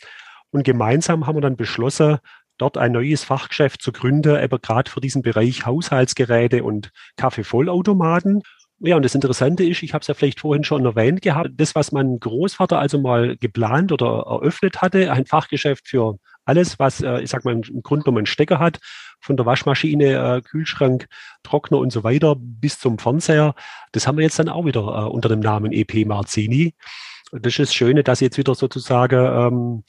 Und 0.51 0.63
gemeinsam 0.63 1.27
haben 1.27 1.35
wir 1.35 1.41
dann 1.41 1.57
beschlossen, 1.57 2.19
dort 2.57 2.77
ein 2.77 2.93
neues 2.93 3.23
Fachgeschäft 3.23 3.81
zu 3.81 3.91
gründen, 3.91 4.41
eben 4.41 4.61
gerade 4.61 4.89
für 4.89 5.01
diesen 5.01 5.21
Bereich 5.21 5.65
Haushaltsgeräte 5.65 6.63
und 6.63 6.91
Kaffeevollautomaten. 7.17 8.43
Ja, 8.85 8.95
und 8.97 9.03
das 9.03 9.15
Interessante 9.15 9.63
ist, 9.63 9.81
ich 9.81 9.93
habe 9.93 10.01
es 10.01 10.07
ja 10.07 10.13
vielleicht 10.13 10.41
vorhin 10.41 10.63
schon 10.63 10.85
erwähnt 10.85 11.23
gehabt, 11.23 11.49
das, 11.57 11.73
was 11.73 11.91
mein 11.91 12.19
Großvater 12.19 12.77
also 12.77 12.99
mal 12.99 13.35
geplant 13.35 13.91
oder 13.91 14.25
eröffnet 14.27 14.83
hatte, 14.83 15.11
ein 15.11 15.25
Fachgeschäft 15.25 15.87
für 15.87 16.19
alles, 16.45 16.77
was, 16.77 17.01
äh, 17.01 17.21
ich 17.21 17.31
sag 17.31 17.45
mal, 17.45 17.53
im 17.55 17.81
Grunde 17.81 18.03
genommen 18.03 18.19
einen 18.19 18.25
Stecker 18.27 18.59
hat, 18.59 18.79
von 19.19 19.37
der 19.37 19.47
Waschmaschine, 19.47 20.37
äh, 20.37 20.41
Kühlschrank, 20.41 21.07
Trockner 21.41 21.79
und 21.79 21.91
so 21.91 22.03
weiter 22.03 22.35
bis 22.37 22.77
zum 22.77 22.99
Fernseher, 22.99 23.55
das 23.91 24.05
haben 24.05 24.17
wir 24.17 24.23
jetzt 24.23 24.37
dann 24.37 24.49
auch 24.49 24.65
wieder 24.65 24.81
äh, 24.81 25.09
unter 25.09 25.29
dem 25.29 25.39
Namen 25.39 25.71
EP 25.71 26.05
Marzini. 26.05 26.75
Das 27.31 27.53
ist 27.53 27.59
das 27.59 27.73
Schöne, 27.73 28.03
dass 28.03 28.19
jetzt 28.19 28.37
wieder 28.37 28.53
sozusagen 28.53 29.15
ähm, 29.15 29.83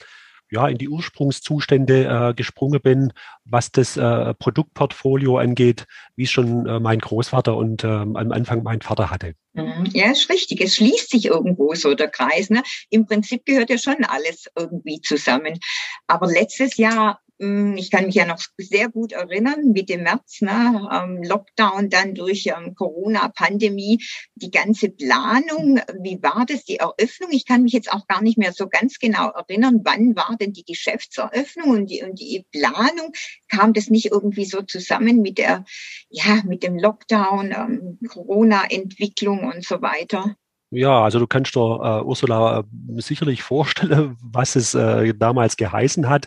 ja, 0.57 0.69
in 0.69 0.79
die 0.79 0.89
Ursprungszustände 0.89 2.31
äh, 2.31 2.35
gesprungen 2.35 2.81
bin, 2.81 3.13
was 3.45 3.71
das 3.71 3.99
äh, 3.99 4.33
Produktportfolio 4.35 5.37
angeht, 5.37 5.87
wie 6.17 6.25
es 6.25 6.31
schon 6.31 6.67
äh, 6.67 6.81
mein 6.81 6.99
Großvater 6.99 7.55
und 7.55 7.85
ähm, 7.85 8.17
am 8.17 8.33
Anfang 8.33 8.63
mein 8.63 8.81
Vater 8.81 9.11
hatte. 9.11 9.35
Mhm. 9.53 9.91
Ja, 9.93 10.11
ist 10.11 10.31
richtig. 10.31 10.63
Es 10.63 10.77
schließt 10.77 11.11
sich 11.11 11.27
irgendwo 11.27 11.75
so 11.75 11.95
der 11.95 12.09
Kreis. 12.09 12.49
Ne? 12.49 12.63
Im 12.89 13.05
Prinzip 13.05 13.45
gehört 13.45 13.69
ja 13.69 13.77
schon 13.77 14.03
alles 14.05 14.47
irgendwie 14.57 15.01
zusammen. 15.03 15.59
Aber 16.07 16.27
letztes 16.27 16.79
Jahr 16.79 17.21
ich 17.39 17.91
kann 17.91 18.07
mich 18.07 18.15
ja 18.15 18.25
noch 18.25 18.41
sehr 18.57 18.89
gut 18.89 19.13
erinnern, 19.13 19.73
Mitte 19.73 19.99
März, 19.99 20.41
ne, 20.41 20.89
ähm, 20.91 21.23
Lockdown, 21.23 21.91
dann 21.91 22.15
durch 22.15 22.47
ähm, 22.47 22.75
Corona-Pandemie, 22.75 24.03
die 24.37 24.51
ganze 24.51 24.89
Planung, 24.89 25.81
wie 26.01 26.23
war 26.23 26.47
das, 26.47 26.65
die 26.65 26.77
Eröffnung? 26.77 27.31
Ich 27.33 27.45
kann 27.45 27.65
mich 27.65 27.75
jetzt 27.75 27.93
auch 27.93 28.07
gar 28.07 28.23
nicht 28.23 28.39
mehr 28.39 28.53
so 28.53 28.69
ganz 28.69 28.99
genau 28.99 29.29
erinnern, 29.31 29.81
wann 29.85 30.17
war 30.17 30.37
denn 30.41 30.55
die 30.55 30.65
Geschäftseröffnung 30.65 31.71
und 31.71 31.91
die, 31.91 32.03
und 32.03 32.19
die 32.19 32.47
Planung? 32.53 33.13
Kam 33.49 33.75
das 33.75 33.91
nicht 33.91 34.07
irgendwie 34.07 34.47
so 34.47 34.63
zusammen 34.63 35.21
mit 35.21 35.37
der, 35.37 35.65
ja, 36.09 36.43
mit 36.47 36.63
dem 36.63 36.79
Lockdown, 36.79 37.53
ähm, 37.53 37.99
Corona-Entwicklung 38.09 39.45
und 39.45 39.63
so 39.63 39.83
weiter? 39.83 40.37
Ja, 40.71 41.05
also 41.05 41.19
du 41.19 41.27
kannst 41.27 41.55
dir, 41.55 41.61
äh, 41.61 42.05
Ursula, 42.05 42.61
äh, 42.61 43.01
sicherlich 43.01 43.43
vorstellen, 43.43 44.17
was 44.23 44.57
es 44.57 44.75
äh, 44.75 45.15
damals 45.15 45.57
geheißen 45.57 46.09
hat. 46.09 46.27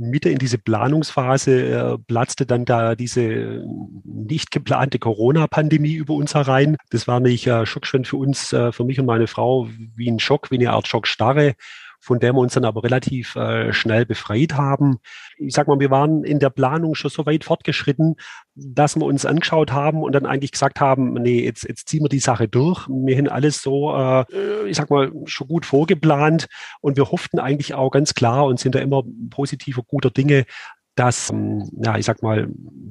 Mitte 0.00 0.30
in 0.30 0.38
diese 0.38 0.58
Planungsphase 0.58 1.52
äh, 1.52 1.98
platzte 1.98 2.46
dann 2.46 2.64
da 2.64 2.94
diese 2.94 3.64
nicht 4.04 4.50
geplante 4.50 4.98
Corona-Pandemie 4.98 5.92
über 5.92 6.14
uns 6.14 6.34
herein. 6.34 6.76
Das 6.90 7.06
war 7.06 7.20
nicht 7.20 7.46
äh, 7.46 7.66
Schockschwend 7.66 8.08
für 8.08 8.16
uns, 8.16 8.52
äh, 8.52 8.72
für 8.72 8.84
mich 8.84 8.98
und 8.98 9.06
meine 9.06 9.26
Frau, 9.26 9.68
wie 9.96 10.10
ein 10.10 10.18
Schock, 10.18 10.50
wie 10.50 10.58
eine 10.58 10.72
Art 10.72 10.88
Schockstarre 10.88 11.54
von 12.00 12.18
der 12.18 12.32
wir 12.32 12.40
uns 12.40 12.54
dann 12.54 12.64
aber 12.64 12.82
relativ 12.82 13.36
äh, 13.36 13.72
schnell 13.72 14.06
befreit 14.06 14.54
haben. 14.54 14.98
Ich 15.36 15.54
sag 15.54 15.68
mal, 15.68 15.78
wir 15.78 15.90
waren 15.90 16.24
in 16.24 16.38
der 16.38 16.50
Planung 16.50 16.94
schon 16.94 17.10
so 17.10 17.26
weit 17.26 17.44
fortgeschritten, 17.44 18.16
dass 18.54 18.96
wir 18.96 19.04
uns 19.04 19.26
angeschaut 19.26 19.72
haben 19.72 20.02
und 20.02 20.12
dann 20.12 20.26
eigentlich 20.26 20.52
gesagt 20.52 20.80
haben, 20.80 21.12
nee, 21.14 21.44
jetzt, 21.44 21.68
jetzt 21.68 21.88
ziehen 21.88 22.02
wir 22.02 22.08
die 22.08 22.18
Sache 22.18 22.48
durch. 22.48 22.88
Wir 22.88 23.16
haben 23.16 23.28
alles 23.28 23.62
so, 23.62 23.94
äh, 23.94 24.24
ich 24.66 24.76
sag 24.76 24.90
mal, 24.90 25.12
schon 25.26 25.48
gut 25.48 25.66
vorgeplant 25.66 26.46
und 26.80 26.96
wir 26.96 27.10
hofften 27.10 27.38
eigentlich 27.38 27.74
auch 27.74 27.90
ganz 27.90 28.14
klar 28.14 28.46
und 28.46 28.58
sind 28.58 28.74
da 28.74 28.78
immer 28.78 29.02
positiver, 29.30 29.82
guter 29.82 30.10
Dinge, 30.10 30.46
dass, 30.94 31.30
ähm, 31.30 31.70
ja, 31.82 31.96
ich 31.96 32.04
sag 32.04 32.22
mal, 32.22 32.48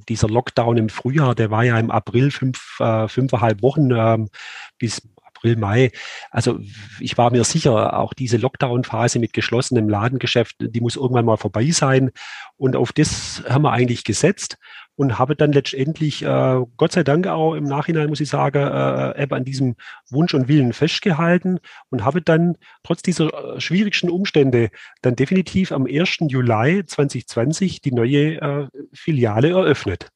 dieser 0.08 0.28
Lockdown 0.28 0.78
im 0.78 0.90
Frühjahr, 0.90 1.36
der 1.36 1.52
war 1.52 1.64
ja 1.64 1.78
im 1.78 1.92
April 1.92 2.32
fünf, 2.32 2.80
äh, 2.80 3.08
fünfeinhalb 3.08 3.62
Wochen 3.62 3.92
ähm, 3.92 4.30
bis 4.78 5.02
April, 5.40 5.56
Mai. 5.58 5.92
Also 6.32 6.60
ich 7.00 7.18
war 7.18 7.32
mir 7.32 7.44
sicher, 7.44 7.98
auch 7.98 8.14
diese 8.14 8.38
Lockdown-Phase 8.38 9.20
mit 9.20 9.34
geschlossenem 9.34 9.90
Ladengeschäft, 9.90 10.56
die 10.60 10.82
muss 10.82 10.96
irgendwann 10.96 11.26
mal 11.26 11.38
vorbei 11.38 11.72
sein. 11.72 12.12
Und 12.58 12.76
auf 12.76 12.92
das 12.92 13.44
haben 13.48 13.64
wir 13.64 13.72
eigentlich 13.72 14.04
gesetzt 14.04 14.58
und 14.96 15.18
habe 15.18 15.36
dann 15.36 15.54
letztendlich, 15.54 16.24
äh, 16.24 16.62
Gott 16.76 16.92
sei 16.92 17.04
Dank 17.04 17.28
auch 17.28 17.56
im 17.56 17.64
Nachhinein, 17.64 18.10
muss 18.10 18.20
ich 18.20 18.30
sagen, 18.30 18.60
äh, 18.60 19.28
an 19.30 19.46
diesem 19.46 19.76
Wunsch 20.10 20.34
und 20.34 20.50
Willen 20.50 20.74
festgehalten 20.74 21.60
und 21.90 22.04
habe 22.04 22.22
dann 22.22 22.58
trotz 22.84 23.02
dieser 23.02 23.56
äh, 23.56 23.62
schwierigsten 23.62 24.10
Umstände 24.10 24.70
dann 25.02 25.16
definitiv 25.16 25.72
am 25.72 25.86
1. 25.86 26.18
Juli 26.28 26.86
2020 26.86 27.82
die 27.82 27.94
neue 27.94 28.42
äh, 28.42 28.68
Filiale 28.94 29.52
eröffnet 29.52 30.10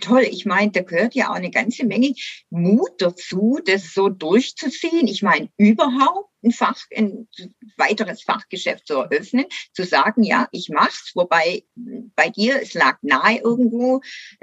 toll. 0.00 0.22
Ich 0.22 0.46
meine, 0.46 0.70
da 0.72 0.82
gehört 0.82 1.14
ja 1.14 1.30
auch 1.30 1.34
eine 1.34 1.50
ganze 1.50 1.84
Menge 1.84 2.14
Mut 2.50 2.92
dazu, 2.98 3.58
das 3.64 3.92
so 3.92 4.08
durchzuziehen. 4.08 5.06
Ich 5.06 5.22
meine, 5.22 5.48
überhaupt 5.56 6.31
ein 6.44 6.50
Fach, 6.50 6.78
ein 6.94 7.28
weiteres 7.76 8.22
Fachgeschäft 8.22 8.86
zu 8.86 8.94
eröffnen, 8.94 9.46
zu 9.72 9.84
sagen, 9.84 10.22
ja, 10.22 10.48
ich 10.52 10.68
mach's, 10.68 11.12
wobei 11.14 11.64
bei 11.74 12.28
dir, 12.30 12.60
es 12.60 12.74
lag 12.74 12.98
nahe 13.02 13.38
irgendwo, 13.38 14.00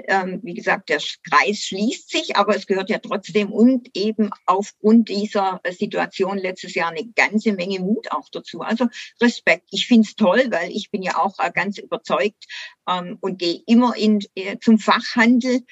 ähm, 0.08 0.40
wie 0.42 0.54
gesagt, 0.54 0.88
der 0.88 1.00
Kreis 1.28 1.60
schließt 1.64 2.10
sich, 2.10 2.36
aber 2.36 2.56
es 2.56 2.66
gehört 2.66 2.90
ja 2.90 2.98
trotzdem 2.98 3.52
und 3.52 3.88
eben 3.94 4.30
aufgrund 4.46 5.08
dieser 5.08 5.60
Situation 5.70 6.38
letztes 6.38 6.74
Jahr 6.74 6.90
eine 6.90 7.08
ganze 7.14 7.52
Menge 7.52 7.80
Mut 7.80 8.10
auch 8.12 8.28
dazu. 8.30 8.60
Also 8.60 8.88
Respekt. 9.20 9.68
Ich 9.70 9.86
find's 9.86 10.16
toll, 10.16 10.46
weil 10.50 10.70
ich 10.70 10.90
bin 10.90 11.02
ja 11.02 11.18
auch 11.18 11.38
äh, 11.38 11.50
ganz 11.52 11.78
überzeugt 11.78 12.44
ähm, 12.88 13.18
und 13.20 13.38
gehe 13.38 13.62
immer 13.66 13.96
in, 13.96 14.20
äh, 14.34 14.58
zum 14.58 14.78
Fachhandel 14.78 15.62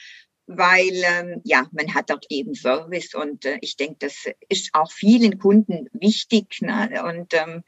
weil 0.48 1.02
ähm, 1.04 1.42
ja, 1.44 1.68
man 1.72 1.94
hat 1.94 2.08
dort 2.08 2.24
eben 2.30 2.54
Service 2.54 3.14
und 3.14 3.44
äh, 3.44 3.58
ich 3.60 3.76
denke, 3.76 3.96
das 4.00 4.24
ist 4.48 4.70
auch 4.72 4.90
vielen 4.90 5.38
Kunden 5.38 5.88
wichtig. 5.92 6.62
Ne? 6.62 7.02
Und 7.04 7.34
ähm, 7.34 7.62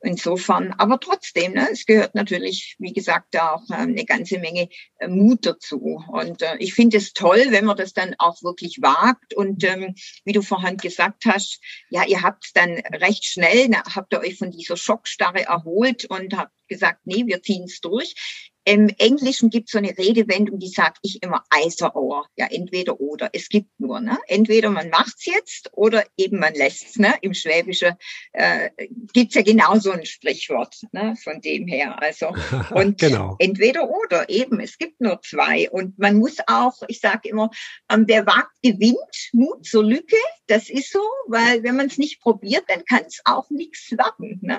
insofern, 0.00 0.72
aber 0.72 0.98
trotzdem, 0.98 1.52
ne, 1.52 1.68
es 1.70 1.86
gehört 1.86 2.16
natürlich, 2.16 2.74
wie 2.80 2.92
gesagt, 2.92 3.38
auch 3.40 3.62
ähm, 3.70 3.90
eine 3.90 4.04
ganze 4.04 4.40
Menge 4.40 4.68
äh, 4.98 5.06
Mut 5.06 5.46
dazu. 5.46 6.02
Und 6.08 6.42
äh, 6.42 6.56
ich 6.58 6.74
finde 6.74 6.96
es 6.96 7.12
toll, 7.12 7.46
wenn 7.50 7.66
man 7.66 7.76
das 7.76 7.92
dann 7.92 8.16
auch 8.18 8.42
wirklich 8.42 8.78
wagt. 8.82 9.34
Und 9.34 9.62
ähm, 9.62 9.94
wie 10.24 10.32
du 10.32 10.42
vorhin 10.42 10.76
gesagt 10.76 11.26
hast, 11.26 11.60
ja, 11.88 12.04
ihr 12.04 12.22
habt 12.22 12.50
dann 12.54 12.72
recht 12.94 13.24
schnell, 13.24 13.68
na, 13.68 13.84
habt 13.94 14.12
ihr 14.12 14.20
euch 14.20 14.38
von 14.38 14.50
dieser 14.50 14.76
Schockstarre 14.76 15.44
erholt 15.44 16.04
und 16.06 16.36
habt 16.36 16.52
gesagt, 16.66 17.00
nee, 17.04 17.24
wir 17.26 17.42
ziehen 17.42 17.64
es 17.64 17.80
durch. 17.80 18.50
Im 18.66 18.88
Englischen 18.98 19.50
gibt 19.50 19.68
es 19.68 19.72
so 19.72 19.78
eine 19.78 19.96
Redewendung, 19.96 20.58
die 20.58 20.68
sage 20.68 20.94
ich 21.02 21.22
immer 21.22 21.44
either 21.50 21.94
or, 21.94 22.26
ja 22.36 22.46
entweder 22.46 22.98
oder. 22.98 23.28
Es 23.32 23.48
gibt 23.48 23.68
nur, 23.78 24.00
ne? 24.00 24.18
entweder 24.26 24.70
man 24.70 24.88
macht's 24.88 25.26
jetzt 25.26 25.70
oder 25.72 26.04
eben 26.16 26.38
man 26.38 26.54
lässt's. 26.54 26.98
Ne? 26.98 27.14
Im 27.20 27.34
Schwäbischen 27.34 27.94
äh, 28.32 28.70
gibt's 29.12 29.34
ja 29.34 29.42
genau 29.42 29.78
so 29.78 29.90
ein 29.90 30.06
Sprichwort, 30.06 30.76
ne? 30.92 31.14
von 31.22 31.42
dem 31.42 31.66
her. 31.66 32.00
Also 32.00 32.28
und 32.74 32.98
genau. 32.98 33.36
entweder 33.38 33.88
oder 33.90 34.30
eben. 34.30 34.60
Es 34.60 34.78
gibt 34.78 35.00
nur 35.00 35.20
zwei 35.20 35.70
und 35.70 35.98
man 35.98 36.16
muss 36.16 36.36
auch, 36.46 36.74
ich 36.88 37.00
sage 37.00 37.28
immer, 37.28 37.50
ähm, 37.90 38.04
wer 38.06 38.26
wagt 38.26 38.54
gewinnt, 38.62 39.30
Mut 39.32 39.66
zur 39.66 39.84
Lücke. 39.84 40.16
Das 40.46 40.70
ist 40.70 40.90
so, 40.90 41.02
weil 41.26 41.62
wenn 41.62 41.76
man 41.76 41.86
es 41.86 41.98
nicht 41.98 42.20
probiert, 42.20 42.64
dann 42.68 42.84
kann 42.84 43.04
es 43.06 43.20
auch 43.24 43.50
nichts 43.50 43.90
werden. 43.92 44.38
Ne? 44.42 44.58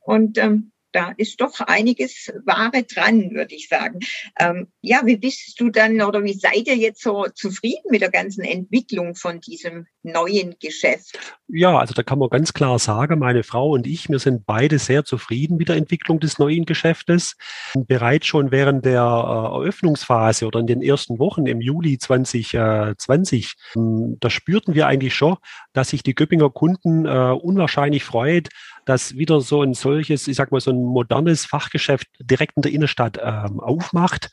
Und 0.00 0.38
ähm, 0.38 0.72
da 0.96 1.12
ist 1.18 1.42
doch 1.42 1.60
einiges 1.60 2.32
Wahre 2.46 2.84
dran, 2.84 3.30
würde 3.32 3.54
ich 3.54 3.68
sagen. 3.68 4.00
Ähm, 4.40 4.68
ja, 4.80 5.02
wie 5.04 5.18
bist 5.18 5.60
du 5.60 5.68
dann 5.68 6.00
oder 6.00 6.24
wie 6.24 6.32
seid 6.32 6.66
ihr 6.66 6.76
jetzt 6.76 7.02
so 7.02 7.26
zufrieden 7.34 7.90
mit 7.90 8.00
der 8.00 8.10
ganzen 8.10 8.42
Entwicklung 8.44 9.14
von 9.14 9.42
diesem 9.42 9.86
neuen 10.02 10.56
Geschäft? 10.58 11.18
Ja, 11.48 11.78
also 11.78 11.92
da 11.92 12.02
kann 12.02 12.18
man 12.18 12.30
ganz 12.30 12.54
klar 12.54 12.78
sagen, 12.78 13.18
meine 13.18 13.42
Frau 13.42 13.72
und 13.72 13.86
ich, 13.86 14.08
wir 14.08 14.18
sind 14.18 14.46
beide 14.46 14.78
sehr 14.78 15.04
zufrieden 15.04 15.58
mit 15.58 15.68
der 15.68 15.76
Entwicklung 15.76 16.18
des 16.18 16.38
neuen 16.38 16.64
Geschäftes. 16.64 17.36
Bereits 17.74 18.26
schon 18.26 18.50
während 18.50 18.86
der 18.86 19.02
äh, 19.02 19.54
Eröffnungsphase 19.56 20.46
oder 20.46 20.60
in 20.60 20.66
den 20.66 20.80
ersten 20.80 21.18
Wochen 21.18 21.46
im 21.46 21.60
Juli 21.60 21.98
2020, 21.98 23.54
ähm, 23.76 24.16
da 24.18 24.30
spürten 24.30 24.74
wir 24.74 24.86
eigentlich 24.86 25.14
schon, 25.14 25.36
dass 25.74 25.90
sich 25.90 26.02
die 26.02 26.14
Göppinger 26.14 26.48
Kunden 26.48 27.04
äh, 27.04 27.32
unwahrscheinlich 27.32 28.04
freut, 28.04 28.48
dass 28.86 29.16
wieder 29.16 29.40
so 29.42 29.62
ein 29.62 29.74
solches, 29.74 30.26
ich 30.28 30.36
sag 30.36 30.52
mal, 30.52 30.60
so 30.60 30.70
ein 30.70 30.82
modernes 30.82 31.44
Fachgeschäft 31.44 32.06
direkt 32.18 32.56
in 32.56 32.62
der 32.62 32.72
Innenstadt 32.72 33.18
ähm, 33.22 33.60
aufmacht. 33.60 34.30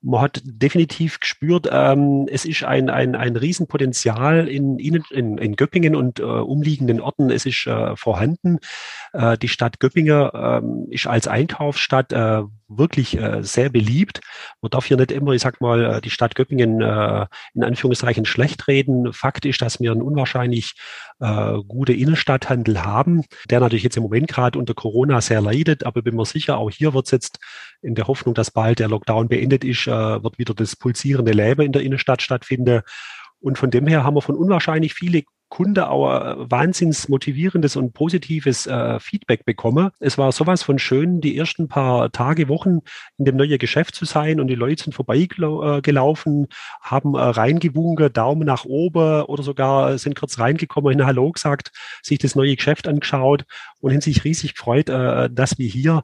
Man 0.00 0.20
hat 0.20 0.40
definitiv 0.44 1.20
gespürt, 1.20 1.68
ähm, 1.70 2.28
es 2.30 2.44
ist 2.44 2.64
ein, 2.64 2.88
ein, 2.88 3.16
ein 3.16 3.34
Riesenpotenzial 3.36 4.46
in, 4.46 4.78
in, 4.78 5.38
in 5.38 5.56
Göppingen 5.56 5.96
und 5.96 6.20
äh, 6.20 6.22
umliegenden 6.22 7.00
Orten. 7.00 7.30
Es 7.30 7.44
ist 7.44 7.66
äh, 7.66 7.96
vorhanden. 7.96 8.58
Äh, 9.12 9.36
die 9.36 9.48
Stadt 9.48 9.80
Göppingen 9.80 10.30
ähm, 10.32 10.86
ist 10.90 11.06
als 11.06 11.26
Einkaufsstadt 11.26 12.12
äh, 12.12 12.42
wirklich 12.78 13.16
äh, 13.18 13.42
sehr 13.42 13.70
beliebt. 13.70 14.20
Man 14.60 14.70
darf 14.70 14.86
hier 14.86 14.96
nicht 14.96 15.12
immer, 15.12 15.32
ich 15.32 15.42
sag 15.42 15.60
mal, 15.60 15.96
äh, 15.96 16.00
die 16.00 16.10
Stadt 16.10 16.34
Göppingen 16.34 16.80
äh, 16.80 17.26
in 17.54 17.64
Anführungszeichen 17.64 18.24
schlecht 18.24 18.68
reden. 18.68 19.12
Fakt 19.12 19.44
ist, 19.46 19.62
dass 19.62 19.80
wir 19.80 19.92
einen 19.92 20.02
unwahrscheinlich 20.02 20.74
äh, 21.20 21.58
gute 21.66 21.92
Innenstadthandel 21.92 22.84
haben, 22.84 23.24
der 23.50 23.60
natürlich 23.60 23.84
jetzt 23.84 23.96
im 23.96 24.04
Moment 24.04 24.28
gerade 24.28 24.58
unter 24.58 24.74
Corona 24.74 25.20
sehr 25.20 25.40
leidet, 25.40 25.84
aber 25.84 26.02
bin 26.02 26.16
mir 26.16 26.26
sicher, 26.26 26.58
auch 26.58 26.70
hier 26.70 26.94
wird 26.94 27.06
es 27.06 27.10
jetzt 27.10 27.38
in 27.82 27.94
der 27.94 28.06
Hoffnung, 28.06 28.34
dass 28.34 28.50
bald 28.50 28.78
der 28.78 28.88
Lockdown 28.88 29.28
beendet 29.28 29.64
ist, 29.64 29.86
äh, 29.86 30.22
wird 30.22 30.38
wieder 30.38 30.54
das 30.54 30.76
pulsierende 30.76 31.32
Leben 31.32 31.62
in 31.62 31.72
der 31.72 31.82
Innenstadt 31.82 32.22
stattfinden. 32.22 32.82
Und 33.40 33.58
von 33.58 33.70
dem 33.70 33.86
her 33.86 34.02
haben 34.02 34.16
wir 34.16 34.22
von 34.22 34.34
unwahrscheinlich 34.34 34.94
viele 34.94 35.22
Kunde 35.48 35.88
auch 35.88 36.12
äh, 36.12 36.50
wahnsinns 36.50 37.08
motivierendes 37.08 37.76
und 37.76 37.92
positives 37.92 38.66
äh, 38.66 38.98
Feedback 38.98 39.44
bekomme. 39.44 39.92
Es 40.00 40.18
war 40.18 40.32
sowas 40.32 40.62
von 40.62 40.78
schön, 40.78 41.20
die 41.20 41.36
ersten 41.36 41.68
paar 41.68 42.10
Tage, 42.10 42.48
Wochen 42.48 42.80
in 43.16 43.24
dem 43.24 43.36
neuen 43.36 43.58
Geschäft 43.58 43.94
zu 43.94 44.04
sein 44.04 44.40
und 44.40 44.48
die 44.48 44.54
Leute 44.54 44.84
sind 44.84 44.92
vorbeigelaufen, 44.92 46.44
äh, 46.44 46.48
haben 46.80 47.14
äh, 47.14 47.20
reingewunken, 47.20 48.12
Daumen 48.12 48.46
nach 48.46 48.64
oben 48.64 49.22
oder 49.22 49.42
sogar 49.42 49.98
sind 49.98 50.18
kurz 50.18 50.38
reingekommen, 50.38 50.90
hin 50.90 51.06
Hallo 51.06 51.30
gesagt, 51.30 51.70
sich 52.02 52.18
das 52.18 52.34
neue 52.34 52.56
Geschäft 52.56 52.88
angeschaut 52.88 53.44
und 53.80 53.92
haben 53.92 54.00
sich 54.00 54.24
riesig 54.24 54.54
gefreut, 54.54 54.88
äh, 54.88 55.30
dass 55.30 55.58
wir 55.58 55.68
hier 55.68 56.02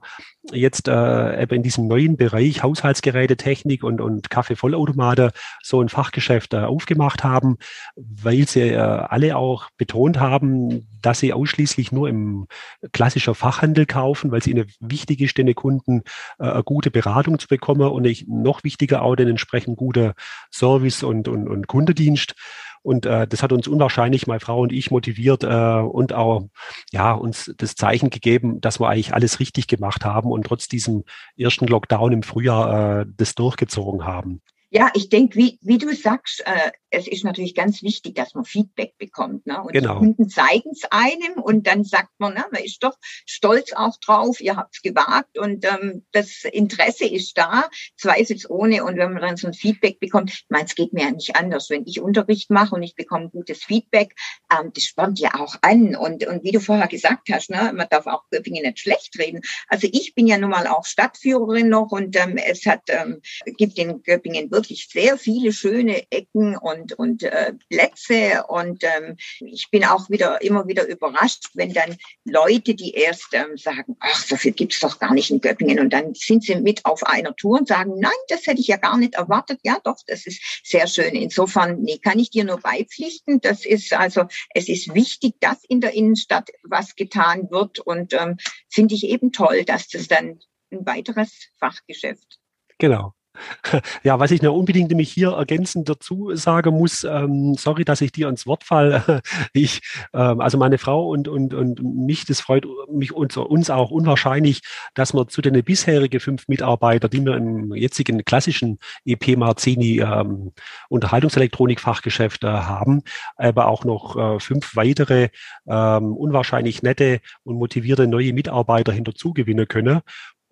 jetzt 0.51 0.89
äh, 0.89 1.43
eben 1.43 1.57
in 1.57 1.63
diesem 1.63 1.87
neuen 1.87 2.17
Bereich 2.17 2.63
Haushaltsgerätetechnik 2.63 3.85
und, 3.85 4.01
und 4.01 4.29
Kaffeevollautomate 4.29 5.33
so 5.63 5.81
ein 5.81 5.89
Fachgeschäft 5.89 6.55
äh, 6.55 6.59
aufgemacht 6.59 7.23
haben, 7.23 7.59
weil 7.95 8.49
sie 8.49 8.71
äh, 8.71 8.77
alle 8.77 9.37
auch 9.37 9.71
betont 9.77 10.19
haben, 10.19 10.89
dass 11.01 11.21
sie 11.21 11.33
ausschließlich 11.33 11.93
nur 11.93 12.09
im 12.09 12.47
klassischen 12.93 13.35
Fachhandel 13.35 13.87
kaufen, 13.87 14.33
weil 14.33 14.41
es 14.41 14.47
ihnen 14.47 14.67
wichtig 14.81 15.21
ist, 15.21 15.39
den 15.39 15.55
Kunden 15.55 16.03
äh, 16.39 16.45
eine 16.45 16.65
gute 16.65 16.91
Beratung 16.91 17.39
zu 17.39 17.47
bekommen 17.47 17.89
und 17.89 18.05
ich, 18.05 18.27
noch 18.27 18.65
wichtiger 18.65 19.03
auch 19.03 19.15
den 19.15 19.29
entsprechend 19.29 19.77
gute 19.77 20.15
Service 20.51 21.03
und, 21.03 21.29
und, 21.29 21.49
und 21.49 21.69
Kundendienst. 21.69 22.35
Und 22.83 23.07
äh, 23.07 23.27
das 23.29 23.43
hat 23.43 23.53
uns 23.53 23.69
unwahrscheinlich, 23.69 24.27
meine 24.27 24.41
Frau 24.41 24.61
und 24.61 24.73
ich, 24.73 24.91
motiviert 24.91 25.45
äh, 25.45 25.81
und 25.81 26.13
auch 26.13 26.49
ja 26.91 27.13
uns 27.13 27.53
das 27.57 27.77
Zeichen 27.77 28.11
gegeben, 28.11 28.61
dass 28.61 28.81
wir 28.81 28.89
eigentlich 28.89 29.15
alles 29.15 29.41
richtig 29.41 29.69
gemacht 29.69 30.05
haben 30.05 30.31
und 30.31 30.47
trotz 30.47 30.69
diesem 30.69 31.05
ersten 31.37 31.67
Lockdown 31.67 32.13
im 32.13 32.23
Frühjahr 32.23 33.01
äh, 33.01 33.07
das 33.17 33.35
durchgezogen 33.35 34.05
haben. 34.05 34.43
Ja, 34.75 34.91
ich 34.95 35.11
denke, 35.11 35.37
wie, 35.37 35.59
wie 35.61 35.77
du 35.77 35.95
sagst, 35.95 36.43
äh, 36.47 36.73
es 36.89 37.07
ist 37.07 37.25
natürlich 37.25 37.55
ganz 37.55 37.83
wichtig, 37.83 38.15
dass 38.15 38.35
man 38.35 38.47
Feedback 38.47 38.97
bekommt. 38.97 39.47
Ne? 39.47 39.61
Und 39.61 39.73
genau. 39.73 39.95
die 39.95 39.99
Kunden 39.99 40.31
zeigen 40.31 40.71
es 40.73 40.85
einem 40.91 41.43
und 41.43 41.67
dann 41.67 41.85
sagt 41.85 42.13
man, 42.19 42.33
ne, 42.33 42.45
man 42.51 42.65
ist 42.65 42.83
doch 42.83 42.97
stolz 43.03 43.75
auch 43.75 43.99
drauf, 43.99 44.41
ihr 44.41 44.57
habt 44.57 44.77
es 44.77 44.83
gewagt 44.83 45.39
und 45.39 45.67
ähm, 45.67 46.07
das 46.13 46.45
Interesse 46.51 47.07
ist 47.07 47.37
da, 47.37 47.69
zweifelsohne. 47.99 48.83
Und 48.85 48.97
wenn 48.97 49.13
man 49.13 49.21
dann 49.21 49.37
so 49.37 49.47
ein 49.47 49.53
Feedback 49.53 50.01
bekommt, 50.01 50.31
ich 50.31 50.47
meine, 50.49 50.65
es 50.65 50.75
geht 50.75 50.95
mir 50.95 51.05
ja 51.05 51.11
nicht 51.11 51.37
anders. 51.37 51.69
Wenn 51.69 51.85
ich 51.87 52.01
Unterricht 52.01 52.51
mache 52.51 52.75
und 52.75 52.83
ich 52.83 52.95
bekomme 52.95 53.29
gutes 53.29 53.63
Feedback, 53.63 54.15
ähm, 54.51 54.71
das 54.75 54.85
spornt 54.85 55.19
ja 55.19 55.35
auch 55.39 55.57
an. 55.61 55.97
Und, 55.97 56.27
und 56.27 56.45
wie 56.45 56.53
du 56.53 56.61
vorher 56.61 56.89
gesagt 56.89 57.29
hast, 57.31 57.51
ne, 57.51 57.73
man 57.75 57.89
darf 57.91 58.07
auch 58.07 58.25
Göppingen 58.31 58.63
nicht 58.63 58.79
schlecht 58.79 59.19
reden. 59.19 59.43
Also 59.69 59.87
ich 59.93 60.15
bin 60.15 60.27
ja 60.27 60.39
nun 60.39 60.51
mal 60.51 60.67
auch 60.67 60.87
Stadtführerin 60.87 61.69
noch 61.69 61.91
und 61.91 62.17
ähm, 62.17 62.39
es 62.39 62.65
hat, 62.65 62.85
ähm, 62.89 63.21
gibt 63.45 63.79
in 63.79 64.03
Göppingen 64.03 64.51
wirklich 64.51 64.62
sehr 64.69 65.19
viele 65.19 65.53
schöne 65.53 66.05
Ecken 66.11 66.57
und 66.57 66.93
und, 66.95 67.23
äh, 67.23 67.55
Plätze. 67.69 68.45
Und 68.49 68.85
ähm, 68.85 69.17
ich 69.41 69.71
bin 69.71 69.85
auch 69.85 70.11
wieder 70.11 70.43
immer 70.43 70.67
wieder 70.67 70.87
überrascht, 70.87 71.49
wenn 71.55 71.73
dann 71.73 71.97
Leute, 72.25 72.75
die 72.75 72.93
erst 72.93 73.29
ähm, 73.33 73.57
sagen, 73.57 73.97
ach, 74.01 74.25
so 74.25 74.37
viel 74.37 74.53
gibt's 74.53 74.81
doch 74.81 74.99
gar 74.99 75.15
nicht 75.15 75.31
in 75.31 75.41
Göppingen. 75.41 75.81
Und 75.81 75.93
dann 75.93 76.15
sind 76.15 76.45
sie 76.45 76.57
mit 76.57 76.85
auf 76.85 77.03
einer 77.05 77.35
Tour 77.37 77.59
und 77.59 77.69
sagen, 77.69 77.95
nein, 77.99 78.13
das 78.29 78.47
hätte 78.47 78.61
ich 78.61 78.69
ja 78.69 78.77
gar 78.77 78.99
nicht 78.99 79.15
erwartet. 79.15 79.61
Ja, 79.63 79.79
doch, 79.83 79.99
das 80.07 80.27
ist 80.27 80.61
sehr 80.65 80.87
schön. 80.87 81.15
Insofern, 81.15 81.83
nee, 81.83 81.99
kann 81.99 82.19
ich 82.19 82.31
dir 82.31 82.45
nur 82.45 82.59
beipflichten. 82.59 83.41
Das 83.41 83.65
ist 83.65 83.93
also, 83.93 84.25
es 84.55 84.69
ist 84.69 84.95
wichtig, 84.95 85.35
dass 85.41 85.65
in 85.65 85.81
der 85.81 85.95
Innenstadt 85.95 86.51
was 86.63 86.97
getan 86.97 87.51
wird. 87.51 87.79
Und 87.79 88.13
ähm, 88.15 88.37
finde 88.69 88.95
ich 88.95 89.05
eben 89.05 89.33
toll, 89.33 89.65
dass 89.65 89.89
das 89.89 90.09
dann 90.09 90.41
ein 90.71 90.87
weiteres 90.87 91.49
Fachgeschäft 91.59 92.39
Genau. 92.83 93.15
Ja, 94.03 94.19
was 94.19 94.31
ich 94.31 94.43
noch 94.43 94.55
unbedingt 94.55 94.91
nämlich 94.91 95.11
hier 95.13 95.31
ergänzend 95.33 95.89
dazu 95.89 96.35
sagen 96.35 96.77
muss, 96.77 97.05
ähm, 97.05 97.55
sorry, 97.55 97.85
dass 97.85 98.01
ich 98.01 98.13
dir 98.13 98.27
ans 98.27 98.47
Wort 98.47 98.65
falle. 98.65 99.23
Ich, 99.55 99.81
ähm, 100.15 100.41
also 100.41 100.59
meine 100.59 100.79
Frau 100.79 101.09
und, 101.09 101.29
und, 101.29 101.55
und 101.55 101.83
mich, 101.83 102.25
das 102.25 102.41
freut 102.41 102.67
mich 102.91 103.13
uns, 103.13 103.37
uns 103.37 103.71
auch 103.71 103.91
unwahrscheinlich, 103.91 104.63
dass 104.95 105.15
wir 105.15 105.29
zu 105.29 105.43
den 105.43 105.63
bisherigen 105.63 106.21
fünf 106.21 106.49
Mitarbeiter, 106.49 107.09
die 107.09 107.25
wir 107.25 107.37
im 107.37 107.75
jetzigen 107.75 108.25
klassischen 108.25 108.79
EP 109.05 109.37
Marzini 109.37 110.01
ähm, 110.01 110.53
Unterhaltungselektronik-Fachgeschäft 110.89 112.45
äh, 112.45 112.49
haben, 112.49 113.03
aber 113.37 113.69
auch 113.69 113.85
noch 113.85 114.17
äh, 114.17 114.41
fünf 114.41 114.75
weitere 114.77 115.29
ähm, 115.67 116.17
unwahrscheinlich 116.17 116.83
nette 116.83 117.21
und 117.45 117.57
motivierte 117.57 118.07
neue 118.07 118.33
Mitarbeiter 118.33 118.93
hinterzugewinnen 118.93 119.69
können. 119.69 120.01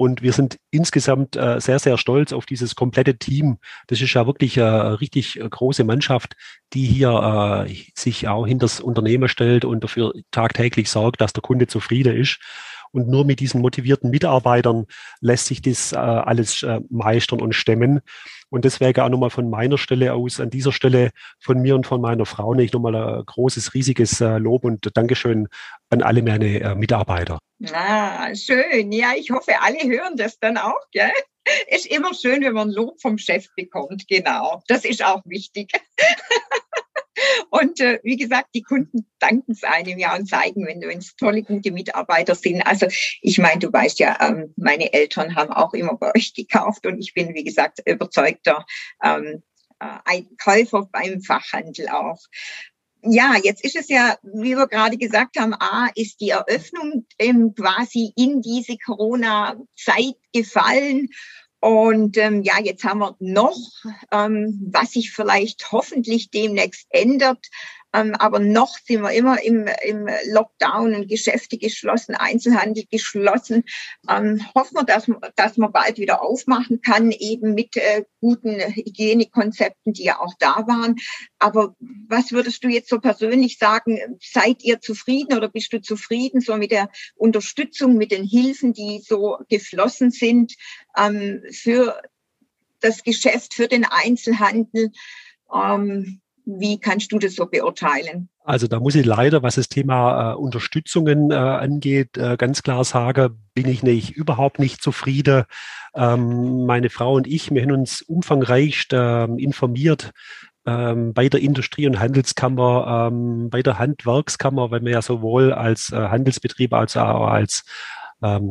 Und 0.01 0.23
wir 0.23 0.33
sind 0.33 0.57
insgesamt 0.71 1.37
äh, 1.37 1.61
sehr, 1.61 1.79
sehr 1.79 1.99
stolz 1.99 2.33
auf 2.33 2.47
dieses 2.47 2.75
komplette 2.75 3.19
Team. 3.19 3.59
Das 3.87 4.01
ist 4.01 4.15
ja 4.15 4.27
wirklich 4.27 4.59
eine 4.59 4.99
richtig 4.99 5.39
große 5.39 5.85
Mannschaft, 5.85 6.37
die 6.73 6.87
hier 6.87 7.67
äh, 7.69 7.75
sich 7.95 8.27
auch 8.27 8.47
hinter 8.47 8.65
das 8.65 8.81
Unternehmen 8.81 9.29
stellt 9.29 9.67
und 9.67 9.85
dafür 9.85 10.15
tagtäglich 10.31 10.89
sorgt, 10.89 11.21
dass 11.21 11.35
der 11.35 11.43
Kunde 11.43 11.67
zufrieden 11.67 12.17
ist. 12.17 12.39
Und 12.93 13.09
nur 13.09 13.25
mit 13.25 13.41
diesen 13.41 13.61
motivierten 13.61 14.11
Mitarbeitern 14.11 14.87
lässt 15.21 15.47
sich 15.47 15.63
das 15.63 15.93
äh, 15.93 15.97
alles 15.97 16.63
äh, 16.63 16.81
meistern 16.91 17.41
und 17.41 17.55
stemmen. 17.55 18.01
Und 18.51 18.65
deswegen 18.65 19.01
auch 19.01 19.09
nochmal 19.09 19.31
von 19.31 19.49
meiner 19.49 19.79
Stelle 19.79 20.13
aus, 20.13 20.41
an 20.41 20.51
dieser 20.51 20.73
Stelle 20.73 21.11
von 21.39 21.63
mir 21.63 21.77
und 21.77 21.87
von 21.87 22.01
meiner 22.01 22.27
Frau 22.27 22.55
nicht 22.55 22.75
nochmal 22.75 22.97
ein 22.97 23.25
großes, 23.25 23.75
riesiges 23.75 24.21
äh, 24.21 24.39
Lob 24.39 24.65
und 24.65 24.91
Dankeschön 24.95 25.49
an 25.89 26.03
alle 26.03 26.23
meine 26.23 26.61
äh, 26.61 26.75
Mitarbeiter. 26.75 27.39
Ah, 27.73 28.35
schön. 28.35 28.91
Ja, 28.91 29.13
ich 29.17 29.31
hoffe, 29.31 29.53
alle 29.61 29.79
hören 29.89 30.17
das 30.17 30.39
dann 30.39 30.57
auch, 30.57 30.81
gell? 30.93 31.13
Ist 31.69 31.87
immer 31.87 32.13
schön, 32.15 32.43
wenn 32.43 32.53
man 32.53 32.71
Lob 32.71 33.01
vom 33.01 33.19
Chef 33.19 33.47
bekommt, 33.57 34.07
genau. 34.09 34.63
Das 34.69 34.85
ist 34.85 35.05
auch 35.05 35.23
wichtig. 35.25 35.73
Und 37.51 37.81
äh, 37.81 38.01
wie 38.03 38.17
gesagt, 38.17 38.49
die 38.55 38.63
Kunden 38.63 39.07
danken 39.19 39.53
es 39.53 39.65
einem 39.65 39.99
ja 39.99 40.15
und 40.17 40.27
zeigen, 40.27 40.67
wenn 40.67 40.83
es 40.99 41.17
tolle, 41.17 41.43
gute 41.43 41.71
Mitarbeiter 41.73 42.35
sind. 42.35 42.63
Also 42.63 42.87
ich 43.21 43.39
meine, 43.39 43.59
du 43.59 43.73
weißt 43.73 43.99
ja, 43.99 44.17
ähm, 44.21 44.53
meine 44.57 44.93
Eltern 44.93 45.35
haben 45.35 45.53
auch 45.53 45.75
immer 45.75 45.97
bei 45.97 46.15
euch 46.15 46.35
gekauft 46.35 46.87
und 46.87 46.99
ich 46.99 47.15
bin, 47.15 47.35
wie 47.35 47.45
gesagt, 47.45 47.81
überzeugter 47.87 48.65
ähm, 49.03 49.43
äh, 49.81 50.23
Käufer 50.43 50.89
beim 50.91 51.21
Fachhandel 51.23 51.89
auch. 51.89 52.19
Ja, 53.03 53.37
jetzt 53.43 53.65
ist 53.65 53.77
es 53.77 53.89
ja, 53.89 54.19
wie 54.23 54.57
wir 54.57 54.67
gerade 54.67 54.99
gesagt 54.99 55.39
haben, 55.39 55.55
A, 55.55 55.89
ist 55.95 56.21
die 56.21 56.31
Eröffnung 56.31 57.07
ähm, 57.19 57.55
quasi 57.55 58.13
in 58.15 58.43
diese 58.43 58.77
Corona-Zeit 58.77 60.17
gefallen. 60.35 61.09
Und 61.61 62.17
ähm, 62.17 62.43
ja, 62.43 62.59
jetzt 62.59 62.85
haben 62.85 63.01
wir 63.01 63.17
noch, 63.19 63.59
ähm, 64.11 64.69
was 64.73 64.93
sich 64.93 65.13
vielleicht 65.13 65.73
hoffentlich 65.73 66.31
demnächst 66.31 66.87
ändert, 66.91 67.49
aber 67.93 68.39
noch 68.39 68.79
sind 68.79 69.03
wir 69.03 69.13
immer 69.13 69.43
im, 69.43 69.69
im 69.85 70.09
Lockdown 70.27 70.95
und 70.95 71.09
Geschäfte 71.09 71.59
geschlossen, 71.59 72.15
Einzelhandel 72.15 72.85
geschlossen. 72.91 73.65
Ähm, 74.09 74.47
hoffen 74.55 74.77
wir, 74.77 74.85
dass, 74.85 75.11
dass 75.37 75.57
man 75.57 75.73
bald 75.73 75.99
wieder 75.99 76.23
aufmachen 76.23 76.81
kann, 76.83 77.11
eben 77.11 77.55
mit 77.55 77.77
äh, 77.77 78.05
guten 78.21 78.61
Hygienekonzepten, 78.61 79.93
die 79.93 80.05
ja 80.05 80.21
auch 80.21 80.35
da 80.39 80.67
waren. 80.67 80.97
Aber 81.39 81.75
was 82.09 82.33
würdest 82.33 82.63
du 82.63 82.69
jetzt 82.69 82.89
so 82.89 83.01
persönlich 83.01 83.59
sagen? 83.59 83.99
Seid 84.21 84.63
ihr 84.63 84.81
zufrieden 84.81 85.37
oder 85.37 85.49
bist 85.49 85.73
du 85.73 85.81
zufrieden 85.81 86.41
so 86.41 86.57
mit 86.57 86.71
der 86.71 86.91
Unterstützung, 87.17 87.97
mit 87.97 88.13
den 88.13 88.25
Hilfen, 88.25 88.73
die 88.73 89.01
so 89.05 89.39
geflossen 89.49 90.11
sind 90.11 90.55
ähm, 90.97 91.43
für 91.51 92.01
das 92.81 93.03
Geschäft, 93.03 93.55
für 93.55 93.67
den 93.67 93.85
Einzelhandel? 93.85 94.93
Ähm, 95.53 96.21
wie 96.45 96.79
kannst 96.79 97.13
du 97.13 97.19
das 97.19 97.35
so 97.35 97.47
beurteilen? 97.47 98.29
Also 98.45 98.67
da 98.67 98.81
muss 98.81 98.95
ich 98.95 99.07
leider, 99.07 99.43
was 99.43 99.55
das 99.55 99.69
Thema 99.69 100.33
äh, 100.33 100.35
Unterstützungen 100.35 101.31
äh, 101.31 101.35
angeht, 101.35 102.17
äh, 102.17 102.37
ganz 102.37 102.63
klar 102.63 102.85
sagen, 102.85 103.39
bin 103.55 103.69
ich 103.69 103.83
nicht 103.83 104.11
überhaupt 104.11 104.59
nicht 104.59 104.83
zufrieden. 104.83 105.45
Ähm, 105.95 106.67
meine 106.67 106.91
Frau 106.91 107.15
und 107.15 107.27
ich, 107.27 107.51
wir 107.53 107.63
haben 107.63 107.73
uns 107.73 108.03
umfangreichst 108.03 108.91
ähm, 108.93 109.39
informiert 109.39 110.13
ähm, 110.67 111.13
bei 111.13 111.29
der 111.29 111.41
Industrie- 111.41 111.87
und 111.87 112.01
Handelskammer, 112.01 113.11
ähm, 113.13 113.51
bei 113.51 113.63
der 113.63 113.79
Handwerkskammer, 113.79 114.71
weil 114.71 114.83
wir 114.83 114.93
ja 114.93 115.03
sowohl 115.03 115.53
als 115.53 115.93
äh, 115.93 115.97
Handelsbetrieb 115.97 116.73
als 116.75 116.97
auch 116.97 117.27
als 117.27 117.65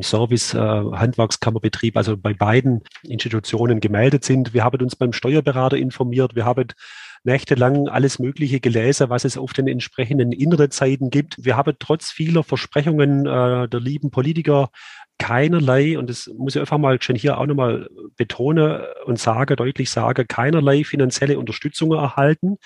Service, 0.02 0.56
äh, 0.56 0.58
Handwerkskammerbetrieb, 0.58 1.95
also 1.95 2.17
bei 2.17 2.34
beiden 2.34 2.82
Institutionen 3.04 3.80
gemeldet 3.82 4.23
sind. 4.23 4.56
Wir 4.56 4.63
haben 4.63 4.82
uns 4.82 4.95
beim 4.95 5.13
Steuerberater 5.13 5.78
informiert. 5.78 6.36
Wir 6.36 6.45
haben 6.45 6.69
nächtelang 7.23 7.88
alles 7.88 8.19
Mögliche 8.19 8.60
gelesen, 8.60 9.10
was 9.10 9.25
es 9.25 9.38
auf 9.38 9.53
den 9.53 9.67
entsprechenden 9.67 10.32
Internetseiten 10.32 11.10
gibt. 11.10 11.43
Wir 11.43 11.58
haben 11.58 11.75
trotz 11.79 12.12
vieler 12.12 12.43
Versprechungen 12.43 13.25
äh, 13.25 13.67
der 13.67 13.79
lieben 13.79 14.12
Politiker 14.12 14.69
keinerlei, 15.17 15.99
und 15.99 16.10
das 16.10 16.27
muss 16.38 16.55
ich 16.55 16.62
einfach 16.62 16.77
mal 16.77 17.01
schon 17.01 17.15
hier 17.15 17.38
auch 17.38 17.45
nochmal 17.45 17.89
betonen 18.15 18.82
und 19.05 19.19
sage, 19.19 19.55
deutlich 19.55 19.89
sage, 19.89 20.25
keinerlei 20.25 20.84
finanzielle 20.84 21.38
Unterstützung 21.38 21.91
erhalten. 21.93 22.58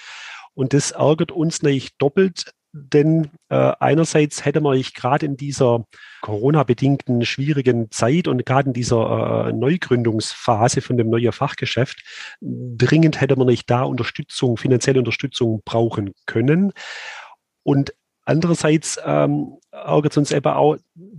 Und 0.53 0.73
das 0.73 0.91
ärgert 0.91 1.31
uns 1.31 1.63
nicht 1.63 1.95
doppelt, 1.97 2.51
denn 2.73 3.29
äh, 3.49 3.71
einerseits 3.79 4.45
hätte 4.45 4.59
man 4.59 4.75
ich 4.77 4.95
gerade 4.95 5.25
in 5.25 5.37
dieser 5.37 5.85
Corona-bedingten 6.21 7.23
schwierigen 7.23 7.91
Zeit 7.91 8.27
und 8.27 8.45
gerade 8.45 8.69
in 8.69 8.73
dieser 8.73 9.47
äh, 9.47 9.53
Neugründungsphase 9.53 10.81
von 10.81 10.97
dem 10.97 11.09
neuen 11.09 11.31
Fachgeschäft 11.31 12.03
dringend 12.41 13.21
hätte 13.21 13.35
man 13.35 13.47
nicht 13.47 13.69
da 13.69 13.83
Unterstützung, 13.83 14.57
finanzielle 14.57 14.99
Unterstützung 14.99 15.61
brauchen 15.63 16.13
können. 16.25 16.73
Und 17.61 17.93
Andererseits 18.25 18.99
ähm, 19.05 19.57
ärgert 19.71 20.13
es 20.13 20.17
uns 20.17 20.31
eben 20.31 20.47
auch, 20.47 20.77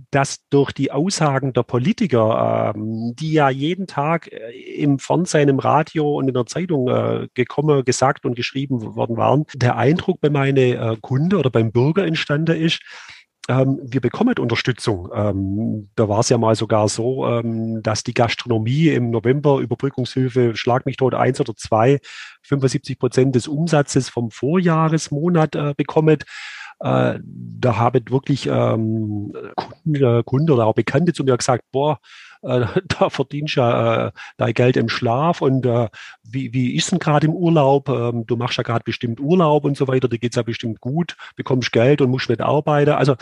dass 0.09 0.47
durch 0.49 0.71
die 0.71 0.91
Aussagen 0.91 1.53
der 1.53 1.63
Politiker, 1.63 2.73
ähm, 2.75 3.13
die 3.15 3.33
ja 3.33 3.49
jeden 3.49 3.85
Tag 3.85 4.31
äh, 4.31 4.51
im 4.75 4.97
Fernsehen, 4.97 5.49
im 5.49 5.59
Radio 5.59 6.17
und 6.17 6.27
in 6.27 6.33
der 6.33 6.45
Zeitung 6.45 6.87
äh, 6.87 7.27
gekommen, 7.33 7.83
gesagt 7.85 8.25
und 8.25 8.35
geschrieben 8.35 8.95
worden 8.95 9.17
waren, 9.17 9.45
der 9.53 9.77
Eindruck 9.77 10.19
bei 10.21 10.29
meinen 10.29 10.57
äh, 10.57 10.97
Kunden 11.01 11.35
oder 11.35 11.49
beim 11.49 11.71
Bürger 11.71 12.05
entstanden 12.05 12.59
ist, 12.59 12.81
ähm, 13.47 13.79
wir 13.83 14.01
bekommen 14.01 14.35
Unterstützung. 14.39 15.09
Ähm, 15.13 15.89
da 15.95 16.09
war 16.09 16.21
es 16.21 16.29
ja 16.29 16.37
mal 16.37 16.55
sogar 16.55 16.89
so, 16.89 17.27
ähm, 17.27 17.83
dass 17.83 18.03
die 18.03 18.13
Gastronomie 18.13 18.87
im 18.87 19.11
November 19.11 19.59
Überbrückungshilfe 19.59 20.55
Schlag 20.55 20.85
mich 20.85 20.97
tot 20.97 21.13
eins 21.13 21.39
oder 21.39 21.55
zwei 21.55 21.99
75 22.43 22.97
Prozent 22.97 23.35
des 23.35 23.47
Umsatzes 23.47 24.09
vom 24.09 24.31
Vorjahresmonat 24.31 25.55
äh, 25.55 25.73
bekommen. 25.77 26.17
Äh, 26.79 27.19
da 27.23 27.77
haben 27.77 28.09
wirklich 28.09 28.47
ähm, 28.47 29.33
Kunden, 29.55 30.25
Kunden 30.25 30.51
oder 30.51 30.65
auch 30.65 30.75
Bekannte 30.75 31.13
zu 31.13 31.23
mir 31.23 31.37
gesagt, 31.37 31.63
boah, 31.71 31.99
äh, 32.41 32.65
da 32.99 33.09
verdienst 33.09 33.55
du 33.55 33.61
ja 33.61 34.07
äh, 34.07 34.11
dein 34.37 34.53
Geld 34.53 34.77
im 34.77 34.89
Schlaf 34.89 35.41
und 35.41 35.65
äh, 35.65 35.89
wie, 36.23 36.53
wie 36.53 36.75
ist 36.75 36.91
denn 36.91 36.99
gerade 36.99 37.27
im 37.27 37.33
Urlaub? 37.33 37.89
Ähm, 37.89 38.25
du 38.25 38.35
machst 38.35 38.57
ja 38.57 38.63
gerade 38.63 38.83
bestimmt 38.83 39.19
Urlaub 39.19 39.65
und 39.65 39.77
so 39.77 39.87
weiter, 39.87 40.07
dir 40.07 40.19
geht's 40.19 40.35
ja 40.35 40.43
bestimmt 40.43 40.81
gut, 40.81 41.15
bekommst 41.35 41.71
Geld 41.71 42.01
und 42.01 42.09
musst 42.09 42.29
nicht 42.29 42.41
arbeiten. 42.41 42.91
Also 42.91 43.15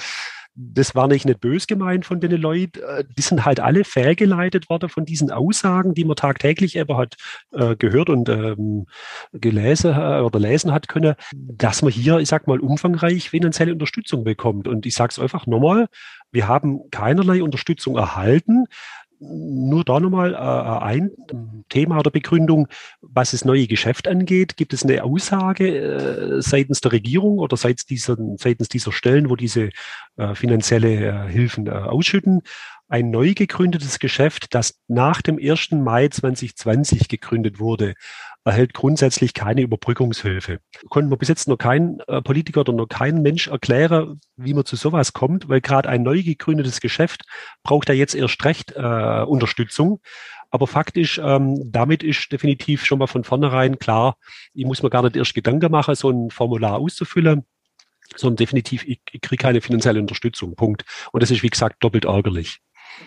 das 0.56 0.94
war 0.94 1.08
nicht, 1.08 1.26
nicht 1.26 1.40
bös 1.40 1.68
gemeint 1.68 2.06
von 2.06 2.20
den 2.20 2.32
Leuten. 2.32 2.80
Äh, 2.82 3.04
die 3.18 3.22
sind 3.22 3.46
halt 3.46 3.60
alle 3.60 3.84
fehlgeleitet 3.84 4.70
worden 4.70 4.90
von 4.90 5.06
diesen 5.06 5.32
Aussagen, 5.32 5.94
die 5.94 6.06
man 6.06 6.16
tagtäglich 6.16 6.76
eben 6.76 6.96
hat 6.98 7.16
äh, 7.52 7.76
gehört 7.76 8.10
und 8.10 8.30
ähm, 8.30 8.86
gelesen 9.32 9.94
äh, 9.94 10.20
oder 10.20 10.40
lesen 10.40 10.72
hat 10.72 10.88
können, 10.88 11.16
dass 11.34 11.82
man 11.82 11.92
hier, 11.92 12.20
ich 12.20 12.30
sag 12.30 12.48
mal, 12.48 12.60
umfangreich 12.60 13.30
finanzielle 13.30 13.74
Unterstützung 13.74 14.24
bekommt. 14.24 14.68
Und 14.68 14.86
ich 14.86 14.94
sage 14.94 15.12
es 15.12 15.20
einfach 15.20 15.48
nochmal, 15.48 15.88
wir 16.32 16.48
haben 16.48 16.90
keinerlei 16.92 17.44
Unterstützung 17.44 17.98
erhalten 17.98 18.66
nur 19.30 19.84
da 19.84 20.00
nochmal 20.00 20.34
äh, 20.34 20.84
ein 20.84 21.12
Thema 21.70 22.00
oder 22.00 22.12
Begründung, 22.12 22.68
was 23.02 23.32
das 23.32 23.46
neue 23.46 23.68
Geschäft 23.68 24.08
angeht. 24.08 24.58
Gibt 24.58 24.74
es 24.74 24.84
eine 24.84 25.04
Aussage 25.04 25.78
äh, 25.78 26.42
seitens 26.42 26.82
der 26.82 26.92
Regierung 26.92 27.40
oder 27.40 27.58
seitens 27.58 27.86
dieser, 27.86 28.18
seitens 28.38 28.70
dieser 28.70 28.92
Stellen, 28.92 29.30
wo 29.30 29.36
diese 29.36 29.70
äh, 30.18 30.36
finanzielle 30.36 31.28
äh, 31.28 31.32
Hilfen 31.32 31.68
äh, 31.68 31.72
ausschütten? 31.72 32.42
Ein 32.90 33.10
neu 33.10 33.34
gegründetes 33.34 33.98
Geschäft, 33.98 34.54
das 34.54 34.80
nach 34.88 35.22
dem 35.22 35.40
1. 35.40 35.72
Mai 35.72 36.10
2020 36.10 37.08
gegründet 37.08 37.60
wurde, 37.60 37.96
erhält 38.46 38.74
grundsätzlich 38.74 39.34
keine 39.34 39.62
Überbrückungshilfe. 39.62 40.60
Konnten 40.90 41.10
wir 41.10 41.18
bis 41.18 41.30
jetzt 41.30 41.48
noch 41.48 41.58
kein 41.58 42.00
äh, 42.08 42.22
Politiker 42.22 42.62
oder 42.62 42.74
noch 42.74 42.88
kein 42.88 43.22
Mensch 43.22 43.48
erklären, 43.48 44.20
wie 44.36 44.54
man 44.54 44.66
zu 44.66 44.76
sowas 44.76 45.14
kommt, 45.14 45.48
weil 45.50 45.62
gerade 45.62 45.90
ein 45.90 46.04
neu 46.04 46.22
gegründetes 46.24 46.82
Geschäft 46.82 47.24
braucht 47.64 47.90
ja 47.90 47.96
jetzt 47.96 48.16
erst 48.16 48.44
recht 48.44 48.74
äh, 48.76 49.24
Unterstützung. 49.24 50.02
Aber 50.50 50.68
faktisch, 50.68 51.20
ähm, 51.24 51.60
damit 51.72 52.04
ist 52.04 52.32
definitiv 52.32 52.86
schon 52.86 53.00
mal 53.00 53.08
von 53.08 53.24
vornherein 53.24 53.80
klar, 53.80 54.18
ich 54.54 54.66
muss 54.66 54.84
mir 54.84 54.92
gar 54.92 55.02
nicht 55.02 55.16
erst 55.16 55.34
Gedanken 55.34 55.72
machen, 55.72 55.96
so 55.96 56.12
ein 56.12 56.30
Formular 56.30 56.78
auszufüllen, 56.78 57.46
sondern 58.16 58.38
definitiv, 58.38 58.86
ich, 58.86 59.00
ich 59.12 59.22
kriege 59.22 59.42
keine 59.42 59.62
finanzielle 59.62 60.00
Unterstützung. 60.00 60.56
Punkt. 60.56 60.86
Und 61.12 61.24
das 61.24 61.32
ist, 61.32 61.42
wie 61.42 61.50
gesagt, 61.50 61.84
doppelt 61.84 62.06
ärgerlich. 62.06 62.60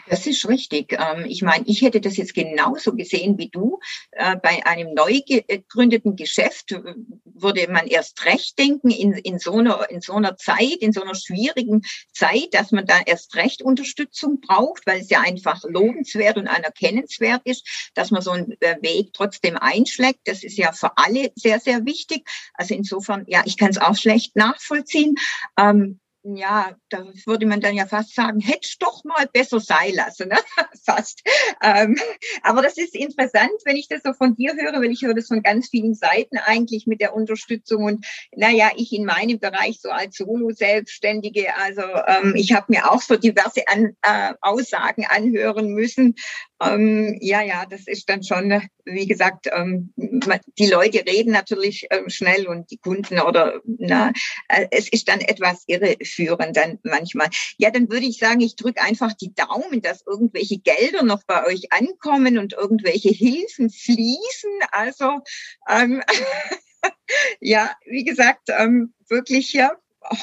Das 0.09 0.27
ist 0.27 0.49
richtig. 0.49 0.93
Ähm, 0.93 1.25
ich 1.27 1.43
meine, 1.43 1.65
ich 1.67 1.83
hätte 1.83 2.01
das 2.01 2.17
jetzt 2.17 2.35
genauso 2.35 2.95
gesehen 2.95 3.39
wie 3.39 3.49
du. 3.49 3.79
Äh, 4.13 4.37
bei 4.37 4.65
einem 4.67 4.95
neu 4.95 5.21
gegründeten 5.27 6.17
Geschäft 6.17 6.73
äh, 6.73 6.83
würde 7.25 7.71
man 7.71 7.87
erst 7.87 8.25
recht 8.25 8.59
denken 8.59 8.91
in, 8.91 9.13
in, 9.13 9.39
so 9.39 9.55
einer, 9.55 9.91
in 9.91 10.01
so 10.01 10.15
einer 10.15 10.37
Zeit, 10.37 10.79
in 10.81 10.93
so 10.93 11.03
einer 11.03 11.15
schwierigen 11.15 11.83
Zeit, 12.13 12.49
dass 12.53 12.73
man 12.73 12.87
da 12.87 13.01
erst 13.05 13.35
recht 13.37 13.63
Unterstützung 13.63 14.41
braucht, 14.41 14.87
weil 14.87 15.01
es 15.01 15.11
ja 15.11 15.21
einfach 15.21 15.63
lobenswert 15.65 16.37
und 16.37 16.49
anerkennenswert 16.49 17.43
ist, 17.45 17.91
dass 17.95 18.11
man 18.11 18.23
so 18.23 18.33
einen 18.33 18.53
äh, 18.61 18.77
Weg 18.83 19.13
trotzdem 19.13 19.57
einschlägt. 19.57 20.21
Das 20.25 20.43
ist 20.43 20.57
ja 20.57 20.73
für 20.73 20.97
alle 20.97 21.33
sehr, 21.35 21.61
sehr 21.61 21.85
wichtig. 21.85 22.29
Also 22.55 22.75
insofern, 22.75 23.25
ja, 23.27 23.43
ich 23.45 23.57
kann 23.57 23.71
es 23.71 23.79
auch 23.79 23.97
schlecht 23.97 24.37
nachvollziehen. 24.37 25.17
Ähm, 25.59 26.01
ja, 26.35 26.75
da 26.89 27.05
würde 27.27 27.47
man 27.47 27.61
dann 27.61 27.77
ja 27.77 27.87
fast 27.87 28.15
sagen, 28.15 28.41
hättest 28.41 28.83
doch 28.83 29.05
mal 29.05 29.27
besser 29.33 29.61
sein 29.61 29.95
lassen, 29.95 30.29
ne? 30.29 30.39
fast. 30.85 31.23
Ähm, 31.63 31.97
aber 32.43 32.63
das 32.63 32.77
ist 32.79 32.95
interessant, 32.95 33.53
wenn 33.65 33.77
ich 33.77 33.89
das 33.89 34.03
so 34.03 34.13
von 34.13 34.35
dir 34.35 34.55
höre, 34.55 34.81
weil 34.81 34.91
ich 34.91 35.03
höre 35.03 35.15
das 35.15 35.29
von 35.29 35.43
ganz 35.43 35.69
vielen 35.69 35.95
Seiten 35.95 36.39
eigentlich 36.39 36.87
mit 36.87 37.01
der 37.01 37.15
Unterstützung 37.15 37.85
und 37.85 38.07
naja, 38.35 38.71
ich 38.77 38.93
in 38.93 39.05
meinem 39.05 39.39
Bereich 39.39 39.81
so 39.81 39.91
als 39.91 40.17
Solo-Selbstständige, 40.17 41.55
also 41.57 41.83
ähm, 41.83 42.35
ich 42.35 42.53
habe 42.53 42.67
mir 42.69 42.91
auch 42.91 43.03
so 43.03 43.17
diverse 43.17 43.67
An 43.69 43.97
äh, 44.03 44.35
Aussagen 44.41 45.07
anhören 45.09 45.69
müssen, 45.69 46.15
ähm, 46.63 47.19
ja, 47.21 47.43
ja, 47.43 47.67
das 47.67 47.87
ist 47.87 48.09
dann 48.09 48.23
schon, 48.23 48.63
wie 48.85 49.07
gesagt, 49.07 49.47
ähm, 49.53 49.93
die 49.97 50.67
Leute 50.67 51.05
reden 51.07 51.33
natürlich 51.33 51.87
ähm, 51.91 52.09
schnell 52.09 52.47
und 52.47 52.71
die 52.71 52.79
Kunden 52.79 53.21
oder 53.21 53.61
na, 53.65 54.13
äh, 54.49 54.67
es 54.71 54.89
ist 54.89 55.09
dann 55.09 55.21
etwas 55.21 55.65
irreführend 55.67 56.57
dann 56.57 56.79
manchmal. 56.83 57.29
Ja, 57.59 57.71
dann 57.71 57.91
würde 57.91 58.07
ich 58.07 58.19
sagen, 58.19 58.41
ich 58.41 58.57
drücke 58.57 58.81
einfach 58.81 59.13
die 59.13 59.35
Daumen, 59.35 59.83
dass 59.83 60.07
irgendwelche 60.07 60.59
Gelder 60.59 61.03
noch 61.03 61.25
bei 61.27 61.45
euch 61.47 61.73
ankommen 61.73 62.39
und 62.39 62.55
irgendwelche 62.55 63.11
Hilfen 63.11 63.69
fließen. 63.69 64.59
Also 64.73 65.21
ähm, 65.69 66.03
ja, 67.41 67.71
wie 67.87 68.05
gesagt, 68.05 68.49
ähm, 68.49 68.95
wirklich 69.09 69.53
ja 69.53 69.73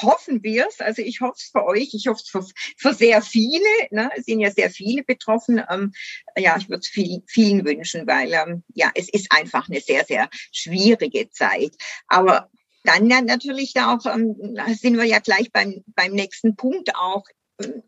hoffen 0.02 0.42
wir 0.42 0.66
es. 0.68 0.80
Also 0.80 1.02
ich 1.02 1.20
hoffe 1.20 1.36
es 1.36 1.50
für 1.50 1.64
euch, 1.64 1.90
ich 1.92 2.06
hoffe 2.06 2.22
es 2.22 2.28
für, 2.28 2.46
für 2.76 2.94
sehr 2.94 3.22
viele. 3.22 3.64
Ne? 3.90 4.10
Es 4.16 4.24
sind 4.26 4.40
ja 4.40 4.50
sehr 4.50 4.70
viele 4.70 5.02
betroffen. 5.04 5.62
Ähm, 5.70 5.92
ja, 6.36 6.56
ich 6.56 6.68
würde 6.68 6.80
es 6.80 6.88
viel, 6.88 7.22
vielen 7.26 7.64
wünschen, 7.64 8.06
weil 8.06 8.32
ähm, 8.32 8.64
ja, 8.74 8.90
es 8.94 9.08
ist 9.08 9.28
einfach 9.30 9.68
eine 9.68 9.80
sehr, 9.80 10.04
sehr 10.04 10.28
schwierige 10.52 11.30
Zeit. 11.30 11.72
Aber 12.08 12.50
dann 12.84 13.08
ja 13.08 13.22
natürlich 13.22 13.74
auch, 13.76 14.04
ähm, 14.06 14.36
sind 14.74 14.96
wir 14.96 15.04
ja 15.04 15.18
gleich 15.18 15.50
beim, 15.52 15.82
beim 15.94 16.12
nächsten 16.12 16.54
Punkt 16.54 16.94
auch 16.94 17.24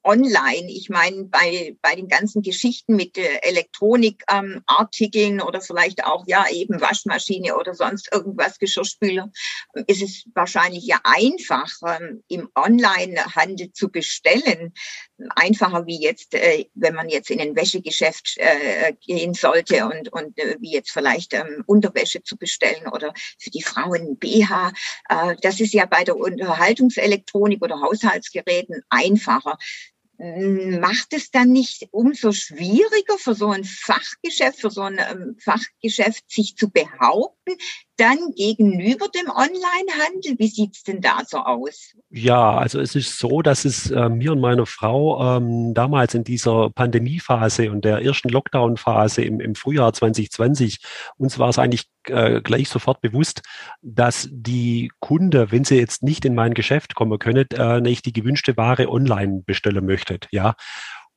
online. 0.03 0.71
Ich 0.71 0.89
meine, 0.89 1.25
bei, 1.25 1.77
bei 1.83 1.97
den 1.97 2.09
ganzen 2.09 2.43
Geschichten 2.43 2.95
mit 2.95 3.19
äh, 3.19 3.41
Elektronikartikeln 3.43 5.41
ähm, 5.41 5.47
oder 5.47 5.61
vielleicht 5.61 6.05
auch 6.05 6.25
ja 6.27 6.47
eben 6.51 6.81
Waschmaschine 6.81 7.57
oder 7.57 7.75
sonst 7.75 8.13
irgendwas, 8.13 8.59
Geschirrspüler, 8.59 9.31
ist 9.89 10.03
es 10.03 10.25
wahrscheinlich 10.35 10.85
ja 10.85 11.01
einfach, 11.03 11.69
ähm, 11.87 12.23
im 12.29 12.49
Online-Handel 12.55 13.73
zu 13.73 13.91
bestellen. 13.91 14.73
Einfacher 15.35 15.87
wie 15.87 16.01
jetzt, 16.01 16.35
äh, 16.35 16.67
wenn 16.75 16.95
man 16.95 17.09
jetzt 17.09 17.31
in 17.31 17.41
ein 17.41 17.57
Wäschegeschäft 17.57 18.37
äh, 18.37 18.93
gehen 19.01 19.35
sollte 19.35 19.87
und, 19.87 20.13
und 20.13 20.39
äh, 20.39 20.57
wie 20.61 20.73
jetzt 20.73 20.91
vielleicht 20.91 21.33
ähm, 21.35 21.65
Unterwäsche 21.67 22.23
zu 22.23 22.37
bestellen 22.37 22.89
oder 22.89 23.15
für 23.39 23.51
die 23.51 23.63
Frauen 23.63 24.19
BH. 24.19 24.73
Äh, 25.09 25.37
das 25.41 25.61
ist 25.61 25.73
ja 25.73 25.87
bei 25.87 26.05
der 26.05 26.17
Unterhaltungselektronik 26.17 27.63
oder 27.63 27.81
Haushaltsgeräten 27.81 28.83
einfacher 28.89 29.57
macht 30.19 31.13
es 31.13 31.31
dann 31.31 31.53
nicht 31.53 31.89
umso 31.91 32.33
schwieriger 32.33 33.19
für 33.19 33.35
so 33.35 33.51
ein 33.51 33.65
Fachgeschäft, 33.65 34.61
für 34.61 34.71
so 34.71 34.81
ein 34.81 34.99
ähm, 34.99 35.37
Fachgeschäft 35.39 36.31
sich 36.31 36.57
zu 36.57 36.71
behaupten, 36.71 37.36
dann 37.97 38.19
gegenüber 38.37 39.09
dem 39.09 39.31
Onlinehandel? 39.31 40.39
Wie 40.39 40.49
sieht's 40.49 40.83
denn 40.83 41.01
da 41.01 41.21
so 41.27 41.39
aus? 41.39 41.95
Ja, 42.11 42.59
also 42.59 42.81
es 42.81 42.95
ist 42.95 43.19
so, 43.19 43.43
dass 43.43 43.65
es 43.65 43.91
äh, 43.91 44.09
mir 44.09 44.33
und 44.33 44.41
meiner 44.41 44.67
Frau 44.67 45.37
ähm, 45.37 45.75
damals 45.75 46.15
in 46.15 46.25
dieser 46.25 46.71
Pandemiephase 46.71 47.71
und 47.71 47.85
der 47.85 48.03
ersten 48.03 48.29
Lockdown-Phase 48.29 49.23
im, 49.23 49.41
im 49.41 49.55
Frühjahr 49.55 49.93
2020, 49.93 50.81
uns 51.17 51.39
war 51.39 51.49
es 51.49 51.59
eigentlich 51.59 51.87
äh, 52.09 52.41
gleich 52.41 52.69
sofort 52.69 53.01
bewusst, 53.01 53.43
dass 53.83 54.29
die 54.31 54.91
Kunde, 55.01 55.51
wenn 55.51 55.65
sie 55.65 55.77
jetzt 55.77 56.03
nicht 56.03 56.25
in 56.25 56.35
mein 56.35 56.55
Geschäft 56.55 56.95
kommen 56.95 57.19
können, 57.19 57.47
äh, 57.53 57.81
nicht 57.81 58.07
die 58.07 58.13
gewünschte 58.13 58.57
Ware 58.57 58.91
online 58.91 59.43
bestellen 59.45 59.87
möchtet. 59.87 60.29
Ja. 60.31 60.55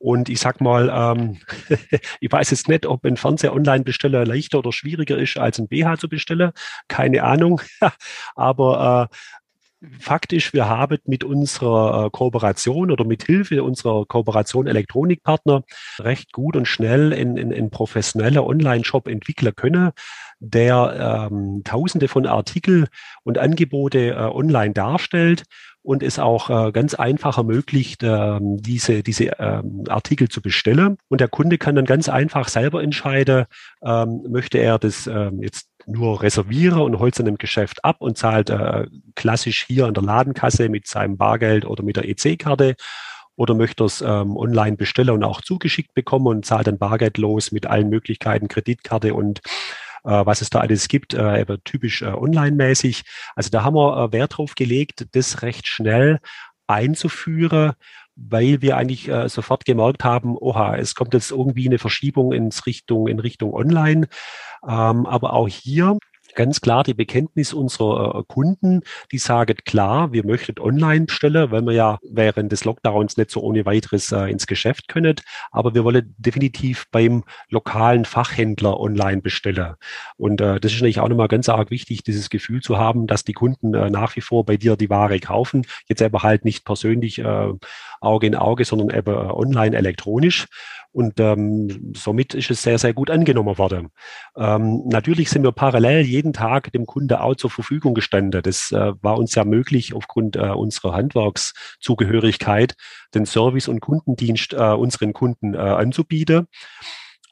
Und 0.00 0.30
ich 0.30 0.40
sag 0.40 0.62
mal, 0.62 0.88
ähm, 0.90 1.36
ich 2.20 2.32
weiß 2.32 2.50
jetzt 2.50 2.68
nicht, 2.68 2.86
ob 2.86 3.04
ein 3.04 3.18
Fernseher-Online-Besteller 3.18 4.24
leichter 4.24 4.58
oder 4.58 4.72
schwieriger 4.72 5.18
ist, 5.18 5.36
als 5.36 5.58
ein 5.58 5.68
BH 5.68 5.98
zu 5.98 6.08
bestellen. 6.08 6.52
Keine 6.88 7.22
Ahnung. 7.22 7.60
Aber 8.34 9.10
äh, 9.10 9.86
faktisch, 9.98 10.54
wir 10.54 10.70
haben 10.70 10.96
mit 11.04 11.22
unserer 11.22 12.06
äh, 12.06 12.10
Kooperation 12.10 12.90
oder 12.90 13.04
mit 13.04 13.24
Hilfe 13.24 13.62
unserer 13.62 14.06
Kooperation 14.06 14.66
Elektronikpartner 14.66 15.64
recht 15.98 16.32
gut 16.32 16.56
und 16.56 16.66
schnell 16.66 17.12
in, 17.12 17.36
in, 17.36 17.52
in 17.52 17.68
professioneller 17.68 18.46
Online-Shop 18.46 19.06
entwickeln 19.06 19.54
können, 19.54 19.90
der 20.38 21.28
ähm, 21.30 21.60
tausende 21.62 22.08
von 22.08 22.24
Artikel 22.24 22.88
und 23.22 23.36
Angebote 23.36 24.12
äh, 24.12 24.14
online 24.14 24.72
darstellt 24.72 25.44
und 25.82 26.02
es 26.02 26.18
auch 26.18 26.50
äh, 26.50 26.72
ganz 26.72 26.94
einfach 26.94 27.38
ermöglicht, 27.38 28.02
äh, 28.02 28.38
diese, 28.40 29.02
diese 29.02 29.24
ähm, 29.38 29.84
Artikel 29.88 30.28
zu 30.28 30.42
bestellen. 30.42 30.98
Und 31.08 31.20
der 31.20 31.28
Kunde 31.28 31.58
kann 31.58 31.74
dann 31.74 31.86
ganz 31.86 32.08
einfach 32.08 32.48
selber 32.48 32.82
entscheiden, 32.82 33.46
ähm, 33.82 34.22
möchte 34.28 34.58
er 34.58 34.78
das 34.78 35.06
ähm, 35.06 35.42
jetzt 35.42 35.68
nur 35.86 36.22
reservieren 36.22 36.80
und 36.80 36.98
holt 36.98 37.14
es 37.14 37.20
in 37.20 37.26
einem 37.26 37.38
Geschäft 37.38 37.84
ab 37.84 37.96
und 38.00 38.18
zahlt 38.18 38.50
äh, 38.50 38.86
klassisch 39.14 39.64
hier 39.66 39.86
an 39.86 39.94
der 39.94 40.02
Ladenkasse 40.02 40.68
mit 40.68 40.86
seinem 40.86 41.16
Bargeld 41.16 41.64
oder 41.64 41.82
mit 41.82 41.96
der 41.96 42.08
EC-Karte 42.08 42.76
oder 43.36 43.54
möchte 43.54 43.84
es 43.84 44.02
ähm, 44.02 44.36
online 44.36 44.76
bestellen 44.76 45.10
und 45.10 45.24
auch 45.24 45.40
zugeschickt 45.40 45.94
bekommen 45.94 46.26
und 46.26 46.44
zahlt 46.44 46.66
dann 46.66 46.78
bargeldlos 46.78 47.52
mit 47.52 47.66
allen 47.66 47.88
Möglichkeiten, 47.88 48.48
Kreditkarte 48.48 49.14
und 49.14 49.38
äh, 49.38 49.40
was 50.08 50.40
es 50.40 50.50
da 50.50 50.60
alles 50.60 50.88
gibt, 50.88 51.14
äh, 51.14 51.44
typisch 51.64 52.02
äh, 52.02 52.06
online-mäßig. 52.06 53.02
Also 53.34 53.50
da 53.50 53.64
haben 53.64 53.74
wir 53.74 54.12
Wert 54.12 54.38
drauf 54.38 54.54
gelegt, 54.54 55.06
das 55.12 55.42
recht 55.42 55.66
schnell 55.66 56.20
einzuführen, 56.66 57.72
weil 58.16 58.60
wir 58.62 58.76
eigentlich 58.76 59.08
äh, 59.08 59.28
sofort 59.28 59.64
gemerkt 59.64 60.04
haben, 60.04 60.36
oha, 60.36 60.76
es 60.76 60.94
kommt 60.94 61.14
jetzt 61.14 61.30
irgendwie 61.30 61.66
eine 61.66 61.78
Verschiebung 61.78 62.32
ins 62.32 62.66
Richtung, 62.66 63.08
in 63.08 63.18
Richtung 63.18 63.52
Online. 63.52 64.08
Ähm, 64.66 65.06
aber 65.06 65.32
auch 65.32 65.48
hier 65.48 65.98
ganz 66.34 66.60
klar 66.60 66.84
die 66.84 66.94
Bekenntnis 66.94 67.52
unserer 67.52 68.14
äh, 68.14 68.22
Kunden, 68.26 68.82
die 69.12 69.18
sagen 69.18 69.56
klar, 69.64 70.12
wir 70.12 70.24
möchten 70.24 70.58
online 70.58 71.06
bestellen, 71.06 71.50
weil 71.50 71.62
wir 71.62 71.72
ja 71.72 71.98
während 72.02 72.52
des 72.52 72.64
Lockdowns 72.64 73.16
nicht 73.16 73.30
so 73.30 73.40
ohne 73.40 73.66
weiteres 73.66 74.12
äh, 74.12 74.30
ins 74.30 74.46
Geschäft 74.46 74.88
können, 74.88 75.16
aber 75.50 75.74
wir 75.74 75.84
wollen 75.84 76.14
definitiv 76.18 76.86
beim 76.90 77.24
lokalen 77.48 78.04
Fachhändler 78.04 78.78
online 78.78 79.22
bestellen. 79.22 79.74
Und 80.16 80.40
äh, 80.40 80.60
das 80.60 80.72
ist 80.72 80.78
natürlich 80.78 81.00
auch 81.00 81.08
nochmal 81.08 81.28
ganz 81.28 81.48
arg 81.48 81.70
wichtig, 81.70 82.02
dieses 82.02 82.30
Gefühl 82.30 82.60
zu 82.62 82.78
haben, 82.78 83.06
dass 83.06 83.24
die 83.24 83.32
Kunden 83.32 83.74
äh, 83.74 83.90
nach 83.90 84.16
wie 84.16 84.20
vor 84.20 84.44
bei 84.44 84.56
dir 84.56 84.76
die 84.76 84.90
Ware 84.90 85.18
kaufen, 85.20 85.66
jetzt 85.88 86.02
aber 86.02 86.22
halt 86.22 86.44
nicht 86.44 86.64
persönlich 86.64 87.18
äh, 87.18 87.52
Auge 88.00 88.26
in 88.26 88.34
Auge, 88.34 88.64
sondern 88.64 88.96
eben 88.96 89.14
online 89.14 89.76
elektronisch. 89.76 90.46
Und 90.92 91.20
ähm, 91.20 91.92
somit 91.96 92.34
ist 92.34 92.50
es 92.50 92.62
sehr, 92.62 92.78
sehr 92.78 92.92
gut 92.92 93.10
angenommen 93.10 93.58
worden. 93.58 93.90
Ähm, 94.36 94.82
natürlich 94.86 95.30
sind 95.30 95.44
wir 95.44 95.52
parallel 95.52 96.00
jeden 96.00 96.32
Tag 96.32 96.72
dem 96.72 96.84
Kunde 96.84 97.20
auch 97.20 97.36
zur 97.36 97.50
Verfügung 97.50 97.94
gestanden. 97.94 98.42
Das 98.42 98.72
äh, 98.72 98.92
war 99.00 99.16
uns 99.16 99.34
ja 99.36 99.44
möglich 99.44 99.94
aufgrund 99.94 100.34
äh, 100.36 100.48
unserer 100.48 100.94
Handwerkszugehörigkeit, 100.94 102.74
den 103.14 103.24
Service 103.24 103.68
und 103.68 103.80
Kundendienst 103.80 104.52
äh, 104.52 104.72
unseren 104.72 105.12
Kunden 105.12 105.54
äh, 105.54 105.58
anzubieten. 105.58 106.48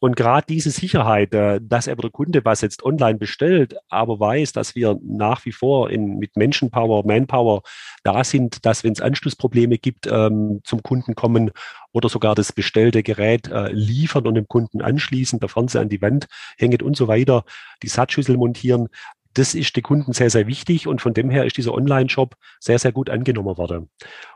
Und 0.00 0.16
gerade 0.16 0.46
diese 0.48 0.70
Sicherheit, 0.70 1.34
äh, 1.34 1.60
dass 1.62 1.88
aber 1.88 2.02
der 2.02 2.10
Kunde 2.10 2.44
was 2.44 2.60
jetzt 2.60 2.82
online 2.84 3.18
bestellt, 3.18 3.76
aber 3.88 4.20
weiß, 4.20 4.52
dass 4.52 4.74
wir 4.74 4.98
nach 5.02 5.44
wie 5.44 5.52
vor 5.52 5.90
in, 5.90 6.18
mit 6.18 6.36
Menschenpower, 6.36 7.06
Manpower 7.06 7.62
da 8.04 8.24
sind, 8.24 8.64
dass 8.64 8.84
wenn 8.84 8.92
es 8.92 9.00
Anschlussprobleme 9.00 9.78
gibt, 9.78 10.06
ähm, 10.06 10.60
zum 10.64 10.82
Kunden 10.82 11.14
kommen 11.14 11.50
oder 11.92 12.08
sogar 12.08 12.34
das 12.34 12.52
bestellte 12.52 13.02
Gerät 13.02 13.48
äh, 13.48 13.72
liefern 13.72 14.26
und 14.26 14.34
dem 14.34 14.46
Kunden 14.46 14.82
anschließen, 14.82 15.40
der 15.40 15.48
Fernseher 15.48 15.80
an 15.80 15.88
die 15.88 16.02
Wand 16.02 16.26
hängt 16.58 16.82
und 16.82 16.96
so 16.96 17.08
weiter, 17.08 17.44
die 17.82 17.88
Satzschüssel 17.88 18.36
montieren, 18.36 18.88
das 19.34 19.54
ist 19.54 19.76
den 19.76 19.82
Kunden 19.82 20.12
sehr, 20.12 20.30
sehr 20.30 20.46
wichtig 20.46 20.86
und 20.86 21.00
von 21.00 21.14
dem 21.14 21.30
her 21.30 21.44
ist 21.44 21.56
dieser 21.56 21.74
Online-Shop 21.74 22.34
sehr, 22.60 22.78
sehr 22.78 22.92
gut 22.92 23.10
angenommen 23.10 23.56
worden. 23.56 23.90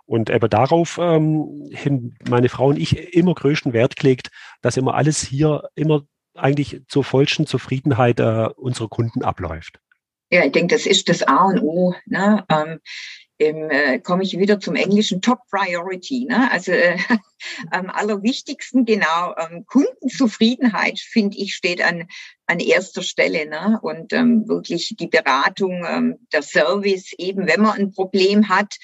Und 0.04 0.30
eben 0.30 0.50
darauf 0.50 0.98
ähm, 0.98 1.70
haben 1.74 2.14
meine 2.28 2.48
Frau 2.48 2.68
und 2.68 2.78
ich 2.78 3.14
immer 3.14 3.34
größten 3.34 3.72
Wert 3.72 3.96
gelegt, 3.96 4.30
dass 4.60 4.76
immer 4.76 4.94
alles 4.94 5.22
hier 5.22 5.68
immer 5.74 6.02
eigentlich 6.34 6.82
zur 6.88 7.04
vollsten 7.04 7.46
Zufriedenheit 7.46 8.20
äh, 8.20 8.48
unserer 8.56 8.88
Kunden 8.88 9.22
abläuft. 9.22 9.80
Ja, 10.30 10.44
ich 10.44 10.52
denke, 10.52 10.74
das 10.74 10.86
ist 10.86 11.10
das 11.10 11.22
A 11.22 11.44
und 11.44 11.60
O. 11.60 11.94
Ne? 12.06 12.42
Ähm, 12.48 12.80
ähm, 13.42 13.70
äh, 13.70 13.98
komme 13.98 14.22
ich 14.22 14.38
wieder 14.38 14.60
zum 14.60 14.74
englischen 14.74 15.20
Top 15.20 15.40
Priority. 15.50 16.26
Ne? 16.26 16.50
Also 16.50 16.72
äh, 16.72 16.96
am 17.70 17.90
allerwichtigsten, 17.90 18.84
genau, 18.84 19.34
ähm, 19.36 19.64
Kundenzufriedenheit, 19.66 20.98
finde 20.98 21.38
ich, 21.38 21.54
steht 21.54 21.82
an, 21.82 22.08
an 22.46 22.60
erster 22.60 23.02
Stelle. 23.02 23.48
Ne? 23.48 23.78
Und 23.82 24.12
ähm, 24.12 24.48
wirklich 24.48 24.94
die 24.98 25.08
Beratung, 25.08 25.84
ähm, 25.88 26.18
der 26.32 26.42
Service, 26.42 27.12
eben 27.18 27.46
wenn 27.46 27.62
man 27.62 27.78
ein 27.78 27.92
Problem 27.92 28.48
hat, 28.48 28.76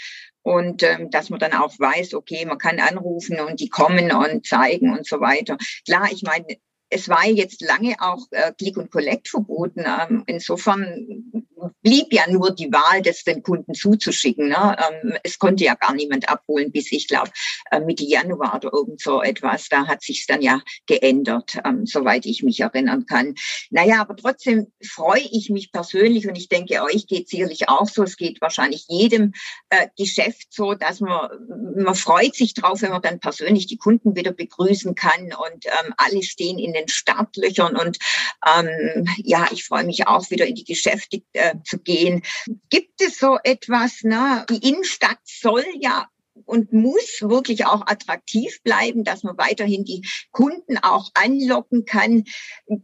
und 0.42 0.82
ähm, 0.82 1.10
dass 1.10 1.28
man 1.28 1.40
dann 1.40 1.52
auch 1.52 1.78
weiß, 1.78 2.14
okay, 2.14 2.46
man 2.46 2.56
kann 2.56 2.80
anrufen 2.80 3.38
und 3.40 3.60
die 3.60 3.68
kommen 3.68 4.10
und 4.12 4.46
zeigen 4.46 4.96
und 4.96 5.06
so 5.06 5.20
weiter. 5.20 5.58
Klar, 5.84 6.08
ich 6.10 6.22
meine, 6.22 6.46
es 6.90 7.08
war 7.08 7.26
jetzt 7.26 7.60
lange 7.60 7.94
auch 8.00 8.26
äh, 8.30 8.52
Click 8.52 8.76
und 8.76 8.90
Collect 8.90 9.28
verboten. 9.28 9.84
Ähm, 9.86 10.24
insofern 10.26 11.44
blieb 11.82 12.12
ja 12.12 12.22
nur 12.30 12.54
die 12.54 12.72
Wahl, 12.72 13.02
das 13.02 13.24
den 13.24 13.42
Kunden 13.42 13.74
zuzuschicken. 13.74 14.48
Ne? 14.48 14.76
Ähm, 14.78 15.14
es 15.22 15.38
konnte 15.38 15.64
ja 15.64 15.74
gar 15.74 15.94
niemand 15.94 16.28
abholen, 16.28 16.72
bis 16.72 16.90
ich 16.92 17.08
glaube 17.08 17.30
äh, 17.70 17.80
Mitte 17.80 18.04
Januar 18.04 18.54
oder 18.56 18.72
irgend 18.72 19.00
so 19.00 19.22
etwas. 19.22 19.68
Da 19.68 19.86
hat 19.86 20.02
sich 20.02 20.26
dann 20.26 20.42
ja 20.42 20.60
geändert, 20.86 21.58
ähm, 21.64 21.84
soweit 21.86 22.26
ich 22.26 22.42
mich 22.42 22.60
erinnern 22.60 23.06
kann. 23.06 23.34
Naja, 23.70 24.00
aber 24.00 24.16
trotzdem 24.16 24.68
freue 24.84 25.26
ich 25.30 25.50
mich 25.50 25.72
persönlich 25.72 26.26
und 26.28 26.36
ich 26.36 26.48
denke, 26.48 26.82
euch 26.82 27.06
geht 27.06 27.28
sicherlich 27.28 27.68
auch 27.68 27.88
so. 27.88 28.02
Es 28.02 28.16
geht 28.16 28.40
wahrscheinlich 28.40 28.86
jedem 28.88 29.32
äh, 29.70 29.88
Geschäft 29.96 30.48
so, 30.50 30.74
dass 30.74 31.00
man, 31.00 31.28
man 31.76 31.94
freut 31.94 32.34
sich 32.34 32.54
drauf, 32.54 32.82
wenn 32.82 32.90
man 32.90 33.02
dann 33.02 33.20
persönlich 33.20 33.66
die 33.66 33.76
Kunden 33.76 34.16
wieder 34.16 34.32
begrüßen 34.32 34.94
kann 34.94 35.24
und 35.24 35.66
ähm, 35.66 35.94
alle 35.96 36.22
stehen 36.22 36.58
in 36.58 36.72
den 36.78 36.88
Startlöchern 36.88 37.76
und 37.76 37.98
ähm, 38.46 39.06
ja, 39.18 39.48
ich 39.50 39.64
freue 39.64 39.84
mich 39.84 40.06
auch 40.06 40.30
wieder 40.30 40.46
in 40.46 40.54
die 40.54 40.64
Geschäfte 40.64 41.22
äh, 41.32 41.54
zu 41.64 41.78
gehen. 41.78 42.22
Gibt 42.70 43.00
es 43.00 43.18
so 43.18 43.38
etwas, 43.42 44.02
ne? 44.02 44.46
Die 44.48 44.68
Innenstadt 44.68 45.18
soll 45.24 45.64
ja 45.80 46.08
und 46.48 46.72
muss 46.72 47.20
wirklich 47.20 47.66
auch 47.66 47.82
attraktiv 47.86 48.62
bleiben, 48.62 49.04
dass 49.04 49.22
man 49.22 49.36
weiterhin 49.36 49.84
die 49.84 50.02
Kunden 50.32 50.78
auch 50.78 51.10
anlocken 51.14 51.84
kann. 51.84 52.24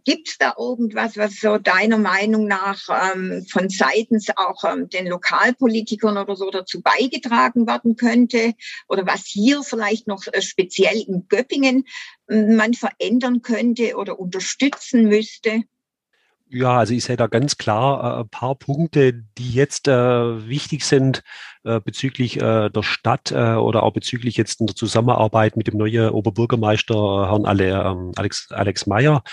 Gibt 0.05 0.29
es 0.29 0.39
da 0.39 0.55
irgendwas, 0.59 1.17
was 1.17 1.37
so 1.41 1.57
deiner 1.57 1.97
Meinung 1.97 2.47
nach 2.47 2.81
ähm, 2.91 3.45
von 3.51 3.71
seitens 3.71 4.29
auch 4.37 4.65
ähm, 4.65 4.91
den 4.91 5.07
Lokalpolitikern 5.07 6.19
oder 6.19 6.37
so 6.37 6.51
dazu 6.51 6.83
beigetragen 6.83 7.67
werden 7.67 7.97
könnte? 7.97 8.53
Oder 8.89 9.07
was 9.07 9.25
hier 9.25 9.63
vielleicht 9.63 10.07
noch 10.07 10.25
äh, 10.31 10.43
speziell 10.43 11.01
in 11.01 11.27
Göppingen 11.29 11.85
man 12.27 12.75
verändern 12.75 13.43
könnte 13.43 13.97
oder 13.97 14.19
unterstützen 14.19 15.09
müsste? 15.09 15.63
Ja, 16.55 16.79
also 16.79 16.95
ich 16.95 17.03
sehe 17.03 17.17
da 17.17 17.27
ganz 17.27 17.57
klar 17.57 18.19
äh, 18.19 18.21
ein 18.21 18.29
paar 18.29 18.55
Punkte, 18.55 19.13
die 19.13 19.51
jetzt 19.51 19.89
äh, 19.89 20.49
wichtig 20.49 20.85
sind 20.85 21.25
äh, 21.65 21.81
bezüglich 21.81 22.41
äh, 22.41 22.71
der 22.71 22.83
Stadt 22.85 23.33
äh, 23.33 23.55
oder 23.55 23.83
auch 23.83 23.93
bezüglich 23.93 24.37
jetzt 24.37 24.61
in 24.61 24.69
der 24.69 24.77
Zusammenarbeit 24.77 25.57
mit 25.57 25.67
dem 25.67 25.77
neuen 25.79 26.11
Oberbürgermeister 26.11 26.95
äh, 26.95 27.27
Herrn 27.29 27.45
Ale, 27.45 27.71
ähm, 27.73 28.13
Alex, 28.15 28.53
Alex 28.53 28.87
Meyer. 28.87 29.25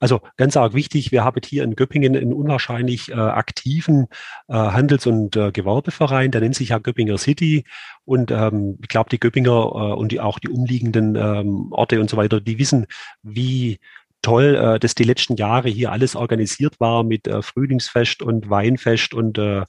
Also 0.00 0.20
ganz 0.36 0.54
arg 0.58 0.74
wichtig, 0.74 1.12
wir 1.12 1.24
haben 1.24 1.40
hier 1.42 1.64
in 1.64 1.76
Göppingen 1.76 2.14
einen 2.14 2.34
unwahrscheinlich 2.34 3.14
aktiven 3.16 4.08
Handels- 4.46 5.06
und 5.06 5.32
Gewerbeverein, 5.32 6.30
der 6.30 6.42
nennt 6.42 6.54
sich 6.54 6.68
ja 6.68 6.78
Göppinger 6.78 7.16
City. 7.16 7.64
Und 8.04 8.30
ähm, 8.30 8.76
ich 8.82 8.88
glaube, 8.88 9.08
die 9.08 9.18
Göppinger 9.18 9.96
und 9.96 10.12
die, 10.12 10.20
auch 10.20 10.38
die 10.38 10.50
umliegenden 10.50 11.16
ähm, 11.16 11.72
Orte 11.72 11.98
und 11.98 12.10
so 12.10 12.18
weiter, 12.18 12.42
die 12.42 12.58
wissen, 12.58 12.86
wie 13.22 13.78
toll, 14.26 14.56
äh, 14.56 14.80
dass 14.80 14.96
die 14.96 15.04
letzten 15.04 15.36
Jahre 15.36 15.68
hier 15.68 15.92
alles 15.92 16.16
organisiert 16.16 16.80
war 16.80 17.04
mit 17.04 17.28
äh, 17.28 17.42
Frühlingsfest 17.42 18.22
und 18.22 18.50
Weinfest 18.50 19.14
und 19.14 19.38
äh, 19.38 19.64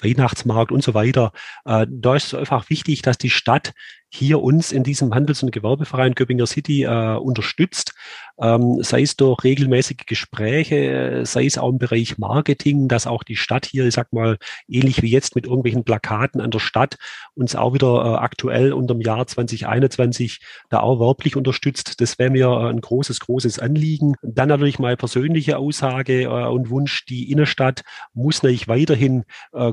Weihnachtsmarkt 0.00 0.72
und 0.72 0.82
so 0.82 0.94
weiter. 0.94 1.32
Äh, 1.66 1.86
da 1.90 2.16
ist 2.16 2.28
es 2.28 2.34
einfach 2.34 2.70
wichtig, 2.70 3.02
dass 3.02 3.18
die 3.18 3.28
Stadt 3.28 3.72
hier 4.10 4.42
uns 4.42 4.72
in 4.72 4.84
diesem 4.84 5.14
Handels- 5.14 5.42
und 5.42 5.52
Gewerbeverein 5.52 6.14
Göppinger 6.14 6.46
City 6.46 6.84
äh, 6.84 7.16
unterstützt, 7.16 7.94
ähm, 8.40 8.82
sei 8.82 9.02
es 9.02 9.16
durch 9.16 9.42
regelmäßige 9.44 10.06
Gespräche, 10.06 11.22
sei 11.24 11.44
es 11.44 11.58
auch 11.58 11.68
im 11.70 11.78
Bereich 11.78 12.18
Marketing, 12.18 12.88
dass 12.88 13.06
auch 13.06 13.22
die 13.22 13.36
Stadt 13.36 13.66
hier, 13.66 13.86
ich 13.86 13.94
sag 13.94 14.12
mal, 14.12 14.38
ähnlich 14.68 15.02
wie 15.02 15.10
jetzt 15.10 15.34
mit 15.34 15.46
irgendwelchen 15.46 15.84
Plakaten 15.84 16.40
an 16.40 16.50
der 16.50 16.58
Stadt 16.58 16.96
uns 17.34 17.54
auch 17.54 17.74
wieder 17.74 18.04
äh, 18.04 18.16
aktuell 18.18 18.72
unter 18.72 18.94
dem 18.94 19.00
Jahr 19.00 19.26
2021 19.26 20.40
da 20.70 20.80
auch 20.80 21.00
werblich 21.00 21.36
unterstützt. 21.36 22.00
Das 22.00 22.18
wäre 22.18 22.30
mir 22.30 22.46
äh, 22.46 22.70
ein 22.70 22.80
großes, 22.80 23.20
großes 23.20 23.58
Anliegen. 23.58 24.14
Dann 24.22 24.48
natürlich 24.48 24.78
meine 24.78 24.96
persönliche 24.96 25.58
Aussage 25.58 26.22
äh, 26.22 26.26
und 26.26 26.70
Wunsch, 26.70 27.04
die 27.06 27.30
Innenstadt 27.30 27.82
muss 28.14 28.42
natürlich 28.42 28.68
weiterhin 28.68 29.24
äh, 29.52 29.72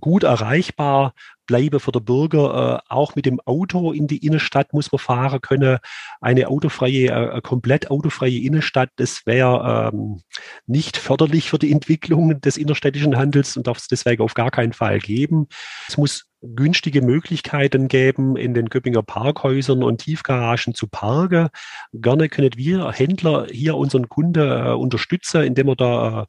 gut 0.00 0.24
erreichbar 0.24 1.14
bleibe 1.46 1.80
für 1.80 1.92
den 1.92 2.04
Bürger. 2.04 2.82
Äh, 2.88 2.92
auch 2.92 3.14
mit 3.14 3.26
dem 3.26 3.40
Auto 3.40 3.92
in 3.92 4.06
die 4.06 4.24
Innenstadt 4.24 4.72
muss 4.72 4.92
man 4.92 4.98
fahren 4.98 5.40
können. 5.40 5.78
Eine 6.20 6.48
autofreie, 6.48 7.08
äh, 7.08 7.40
komplett 7.40 7.90
autofreie 7.90 8.38
Innenstadt, 8.38 8.90
das 8.96 9.26
wäre 9.26 9.92
ähm, 9.92 10.22
nicht 10.66 10.96
förderlich 10.96 11.50
für 11.50 11.58
die 11.58 11.72
Entwicklung 11.72 12.40
des 12.40 12.56
innerstädtischen 12.56 13.16
Handels 13.16 13.56
und 13.56 13.66
darf 13.66 13.78
es 13.78 13.88
deswegen 13.88 14.22
auf 14.22 14.34
gar 14.34 14.50
keinen 14.50 14.72
Fall 14.72 14.98
geben. 14.98 15.48
Es 15.88 15.96
muss 15.96 16.30
günstige 16.42 17.02
Möglichkeiten 17.02 17.88
geben, 17.88 18.36
in 18.36 18.54
den 18.54 18.68
Göppinger 18.70 19.02
Parkhäusern 19.02 19.82
und 19.82 19.98
Tiefgaragen 19.98 20.74
zu 20.74 20.86
parken. 20.86 21.48
Gerne 21.92 22.28
können 22.28 22.52
wir 22.56 22.90
Händler 22.92 23.46
hier 23.50 23.76
unseren 23.76 24.08
Kunden 24.08 24.50
äh, 24.50 24.72
unterstützen, 24.72 25.42
indem 25.42 25.66
wir 25.66 25.76
da 25.76 26.26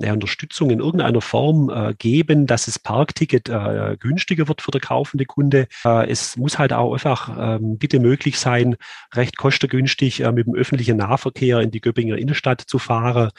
ja, 0.00 0.12
Unterstützung 0.12 0.70
in 0.70 0.80
irgendeiner 0.80 1.20
Form 1.20 1.70
äh, 1.70 1.94
geben, 1.94 2.46
dass 2.46 2.66
das 2.66 2.78
Parkticket 2.78 3.48
äh, 3.48 3.96
günstiger 3.98 4.48
wird 4.48 4.62
für 4.62 4.70
der 4.70 4.80
kaufende 4.80 5.24
Kunde. 5.24 5.68
Äh, 5.84 6.08
es 6.08 6.36
muss 6.36 6.58
halt 6.58 6.72
auch 6.72 6.92
einfach 6.92 7.36
ähm, 7.38 7.78
bitte 7.78 8.00
möglich 8.00 8.38
sein, 8.38 8.76
recht 9.14 9.36
kostengünstig 9.36 10.20
äh, 10.20 10.32
mit 10.32 10.46
dem 10.46 10.54
öffentlichen 10.54 10.96
Nahverkehr 10.96 11.60
in 11.60 11.70
die 11.70 11.80
Göppinger 11.80 12.16
Innenstadt 12.16 12.60
zu 12.60 12.78
fahren 12.78 13.30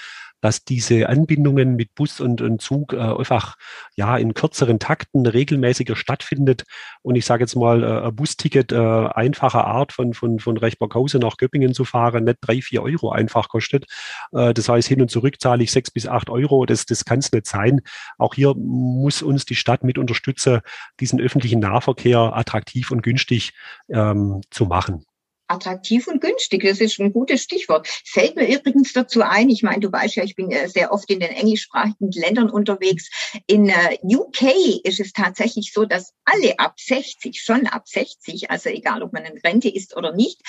dass 0.41 0.63
diese 0.63 1.10
Anbindungen 1.10 1.76
mit 1.76 1.95
Bus 1.95 2.19
und, 2.19 2.41
und 2.41 2.62
Zug 2.62 2.93
äh, 2.93 2.97
einfach 2.97 3.56
ja 3.95 4.17
in 4.17 4.34
kürzeren 4.34 4.80
Takten 4.80 5.26
regelmäßiger 5.26 5.95
stattfindet. 5.95 6.63
Und 7.02 7.15
ich 7.15 7.26
sage 7.26 7.43
jetzt 7.43 7.56
mal, 7.56 7.84
äh, 7.84 8.08
ein 8.08 8.15
Busticket 8.15 8.71
äh, 8.71 8.76
einfacher 8.78 9.65
Art 9.65 9.93
von, 9.93 10.13
von, 10.13 10.39
von 10.39 10.58
Rechberghausen 10.58 11.21
nach 11.21 11.38
Göppingen 11.38 11.73
zu 11.73 11.86
fahren, 11.86 12.26
nicht 12.26 12.38
drei, 12.41 12.62
vier 12.62 12.84
Euro 12.84 13.12
einfach 13.12 13.50
kostet. 13.50 13.86
Äh, 14.32 14.54
das 14.54 14.69
heißt, 14.69 14.88
hin 14.88 15.02
und 15.02 15.10
zurück 15.10 15.39
zahle 15.39 15.63
ich 15.63 15.71
sechs 15.71 15.91
bis 15.91 16.08
acht 16.08 16.30
Euro. 16.30 16.65
Das, 16.65 16.86
das 16.86 17.06
kann 17.06 17.19
es 17.19 17.32
nicht 17.32 17.47
sein. 17.47 17.82
Auch 18.17 18.36
hier 18.36 18.54
muss 18.56 19.21
uns 19.21 19.45
die 19.45 19.56
Stadt 19.56 19.84
mit 19.84 19.97
unterstützen, 19.97 20.60
diesen 21.00 21.19
öffentlichen 21.19 21.60
Nahverkehr 21.60 22.36
attraktiv 22.36 22.91
und 22.91 23.02
günstig 23.02 23.54
ähm, 23.89 24.41
zu 24.52 24.65
machen 24.65 25.06
attraktiv 25.47 26.07
und 26.07 26.21
günstig. 26.21 26.63
Das 26.63 26.79
ist 26.79 26.99
ein 26.99 27.13
gutes 27.13 27.43
Stichwort. 27.43 27.88
Fällt 28.05 28.36
mir 28.36 28.47
übrigens 28.47 28.93
dazu 28.93 29.21
ein, 29.21 29.49
ich 29.49 29.63
meine, 29.63 29.79
du 29.79 29.91
weißt 29.91 30.15
ja, 30.15 30.23
ich 30.23 30.36
bin 30.36 30.51
äh, 30.51 30.67
sehr 30.67 30.91
oft 30.91 31.10
in 31.10 31.19
den 31.19 31.31
englischsprachigen 31.31 32.12
Ländern 32.12 32.49
unterwegs. 32.49 33.10
In 33.47 33.69
äh, 33.69 33.97
UK 34.03 34.83
ist 34.83 34.99
es 34.99 35.13
tatsächlich 35.13 35.71
so, 35.73 35.86
dass 35.86 36.13
alle 36.25 36.60
ab 36.60 36.79
60, 36.79 37.41
schon 37.41 37.67
ab 37.67 37.88
60, 37.88 38.51
also 38.51 38.69
egal 38.69 39.03
ob 39.03 39.13
man 39.13 39.25
in 39.25 39.38
Rente 39.39 39.69
ist 39.69 39.95
oder 39.95 40.13
nicht, 40.13 40.41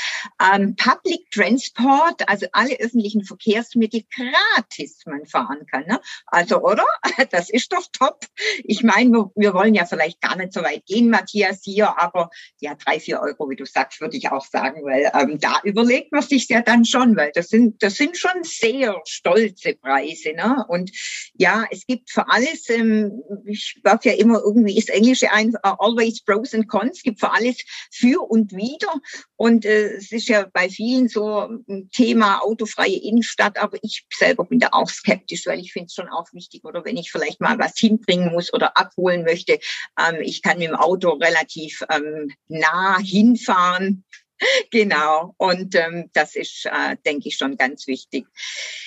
ähm, 0.42 0.76
Public 0.76 1.30
Transport, 1.30 2.28
also 2.28 2.46
alle 2.52 2.78
öffentlichen 2.78 3.24
Verkehrsmittel 3.24 4.02
gratis 4.14 5.02
man 5.06 5.26
fahren 5.26 5.66
kann. 5.70 5.86
Ne? 5.86 6.00
Also, 6.26 6.62
oder? 6.62 6.84
Das 7.30 7.50
ist 7.50 7.72
doch 7.72 7.84
top. 7.92 8.24
Ich 8.64 8.82
meine, 8.82 9.10
wir, 9.10 9.30
wir 9.34 9.54
wollen 9.54 9.74
ja 9.74 9.84
vielleicht 9.84 10.20
gar 10.20 10.36
nicht 10.36 10.52
so 10.52 10.62
weit 10.62 10.86
gehen, 10.86 11.10
Matthias, 11.10 11.60
hier, 11.62 12.00
aber 12.00 12.30
ja, 12.60 12.74
drei, 12.74 13.00
vier 13.00 13.20
Euro, 13.20 13.50
wie 13.50 13.56
du 13.56 13.66
sagst, 13.66 14.00
würde 14.00 14.16
ich 14.16 14.30
auch 14.30 14.44
sagen, 14.44 14.84
weil 14.88 15.10
ähm, 15.14 15.38
da 15.38 15.60
überlegt 15.64 16.12
man 16.12 16.22
sich 16.22 16.48
ja 16.48 16.62
dann 16.62 16.84
schon, 16.84 17.14
weil 17.16 17.30
das 17.34 17.48
sind, 17.48 17.82
das 17.82 17.96
sind 17.96 18.16
schon 18.16 18.42
sehr 18.42 19.00
stolze 19.06 19.74
Preise. 19.74 20.32
Ne? 20.32 20.64
Und 20.68 20.90
ja, 21.34 21.66
es 21.70 21.86
gibt 21.86 22.10
für 22.10 22.28
alles, 22.28 22.68
ähm, 22.70 23.22
ich 23.44 23.78
werde 23.84 24.10
ja 24.10 24.16
immer 24.16 24.40
irgendwie 24.44 24.78
ist 24.78 24.88
Englische 24.88 25.30
ein, 25.30 25.50
uh, 25.64 25.76
always 25.78 26.22
pros 26.22 26.54
and 26.54 26.68
cons, 26.68 27.02
gibt 27.02 27.20
für 27.20 27.30
alles 27.30 27.56
für 27.92 28.22
und 28.22 28.52
wider. 28.52 28.92
Und 29.36 29.66
äh, 29.66 29.96
es 29.96 30.10
ist 30.10 30.28
ja 30.28 30.46
bei 30.52 30.68
vielen 30.68 31.08
so 31.08 31.48
ein 31.68 31.90
Thema 31.92 32.40
autofreie 32.42 32.96
Innenstadt, 32.96 33.58
aber 33.58 33.76
ich 33.82 34.06
selber 34.12 34.44
bin 34.44 34.58
da 34.58 34.68
auch 34.72 34.88
skeptisch, 34.88 35.46
weil 35.46 35.60
ich 35.60 35.72
finde 35.72 35.86
es 35.86 35.94
schon 35.94 36.08
auch 36.08 36.32
wichtig, 36.32 36.64
oder 36.64 36.84
wenn 36.84 36.96
ich 36.96 37.12
vielleicht 37.12 37.40
mal 37.40 37.58
was 37.58 37.78
hinbringen 37.78 38.32
muss 38.32 38.52
oder 38.52 38.76
abholen 38.76 39.24
möchte, 39.24 39.58
ähm, 39.98 40.20
ich 40.22 40.42
kann 40.42 40.58
mit 40.58 40.68
dem 40.68 40.74
Auto 40.74 41.10
relativ 41.10 41.84
ähm, 41.90 42.30
nah 42.48 42.98
hinfahren 42.98 44.04
genau. 44.70 45.34
Und 45.38 45.74
ähm, 45.74 46.10
das 46.12 46.36
ist, 46.36 46.66
äh, 46.66 46.96
denke 47.04 47.28
ich, 47.28 47.36
schon 47.36 47.56
ganz 47.56 47.86
wichtig. 47.86 48.26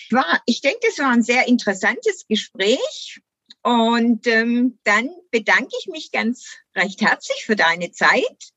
War, 0.10 0.42
ich 0.46 0.62
denke, 0.62 0.88
es 0.90 1.00
war 1.00 1.12
ein 1.12 1.24
sehr 1.24 1.48
interessantes 1.48 2.26
Gespräch. 2.28 3.20
Und 3.64 4.26
ähm, 4.26 4.80
dann 4.84 5.10
bedanke 5.30 5.70
ich 5.80 5.88
mich 5.88 6.12
ganz 6.12 6.58
recht 6.76 7.02
herzlich 7.02 7.46
für 7.46 7.56
deine 7.56 7.92
Zeit. 7.92 8.52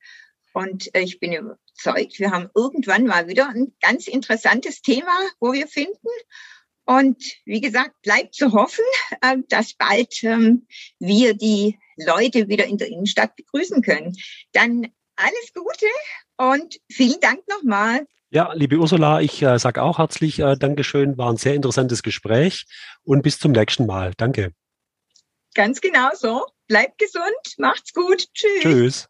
Und 0.55 0.95
äh, 0.95 1.01
ich 1.01 1.21
bin 1.21 1.33
überzeugt, 1.33 2.19
wir 2.19 2.31
haben 2.31 2.49
irgendwann 2.55 3.07
mal 3.07 3.29
wieder 3.29 3.49
ein 3.49 3.75
ganz 3.83 4.07
interessantes 4.07 4.81
Thema, 4.81 5.13
wo 5.41 5.53
wir 5.53 5.67
finden. 5.67 6.09
Und 6.87 7.23
wie 7.45 7.61
gesagt, 7.61 8.01
bleibt 8.03 8.35
zu 8.35 8.53
hoffen, 8.53 8.85
äh, 9.21 9.37
dass 9.49 9.75
bald 9.75 10.23
ähm, 10.23 10.67
wir 10.99 11.35
die 11.35 11.79
Leute 11.97 12.49
wieder 12.49 12.67
in 12.67 12.79
der 12.79 12.89
Innenstadt 12.89 13.37
begrüßen 13.37 13.83
können. 13.83 14.17
Dann 14.53 14.89
alles 15.17 15.53
Gute 15.55 15.87
und 16.37 16.79
vielen 16.90 17.20
Dank 17.20 17.40
nochmal. 17.49 18.07
Ja, 18.31 18.53
liebe 18.53 18.77
Ursula, 18.77 19.20
ich 19.20 19.42
äh, 19.42 19.59
sage 19.59 19.83
auch 19.83 19.99
herzlich 19.99 20.40
äh, 20.40 20.57
Dankeschön. 20.57 21.16
War 21.16 21.31
ein 21.31 21.37
sehr 21.37 21.55
interessantes 21.55 22.03
Gespräch 22.03 22.66
und 23.05 23.23
bis 23.23 23.38
zum 23.38 23.53
nächsten 23.53 23.87
Mal. 23.87 24.12
Danke. 24.16 24.53
Ganz 25.55 25.81
genau 25.81 26.11
so. 26.14 26.44
Bleibt 26.66 26.99
gesund, 26.99 27.55
macht's 27.59 27.92
gut. 27.92 28.27
Tschüss. 28.35 28.61
Tschüss. 28.61 29.09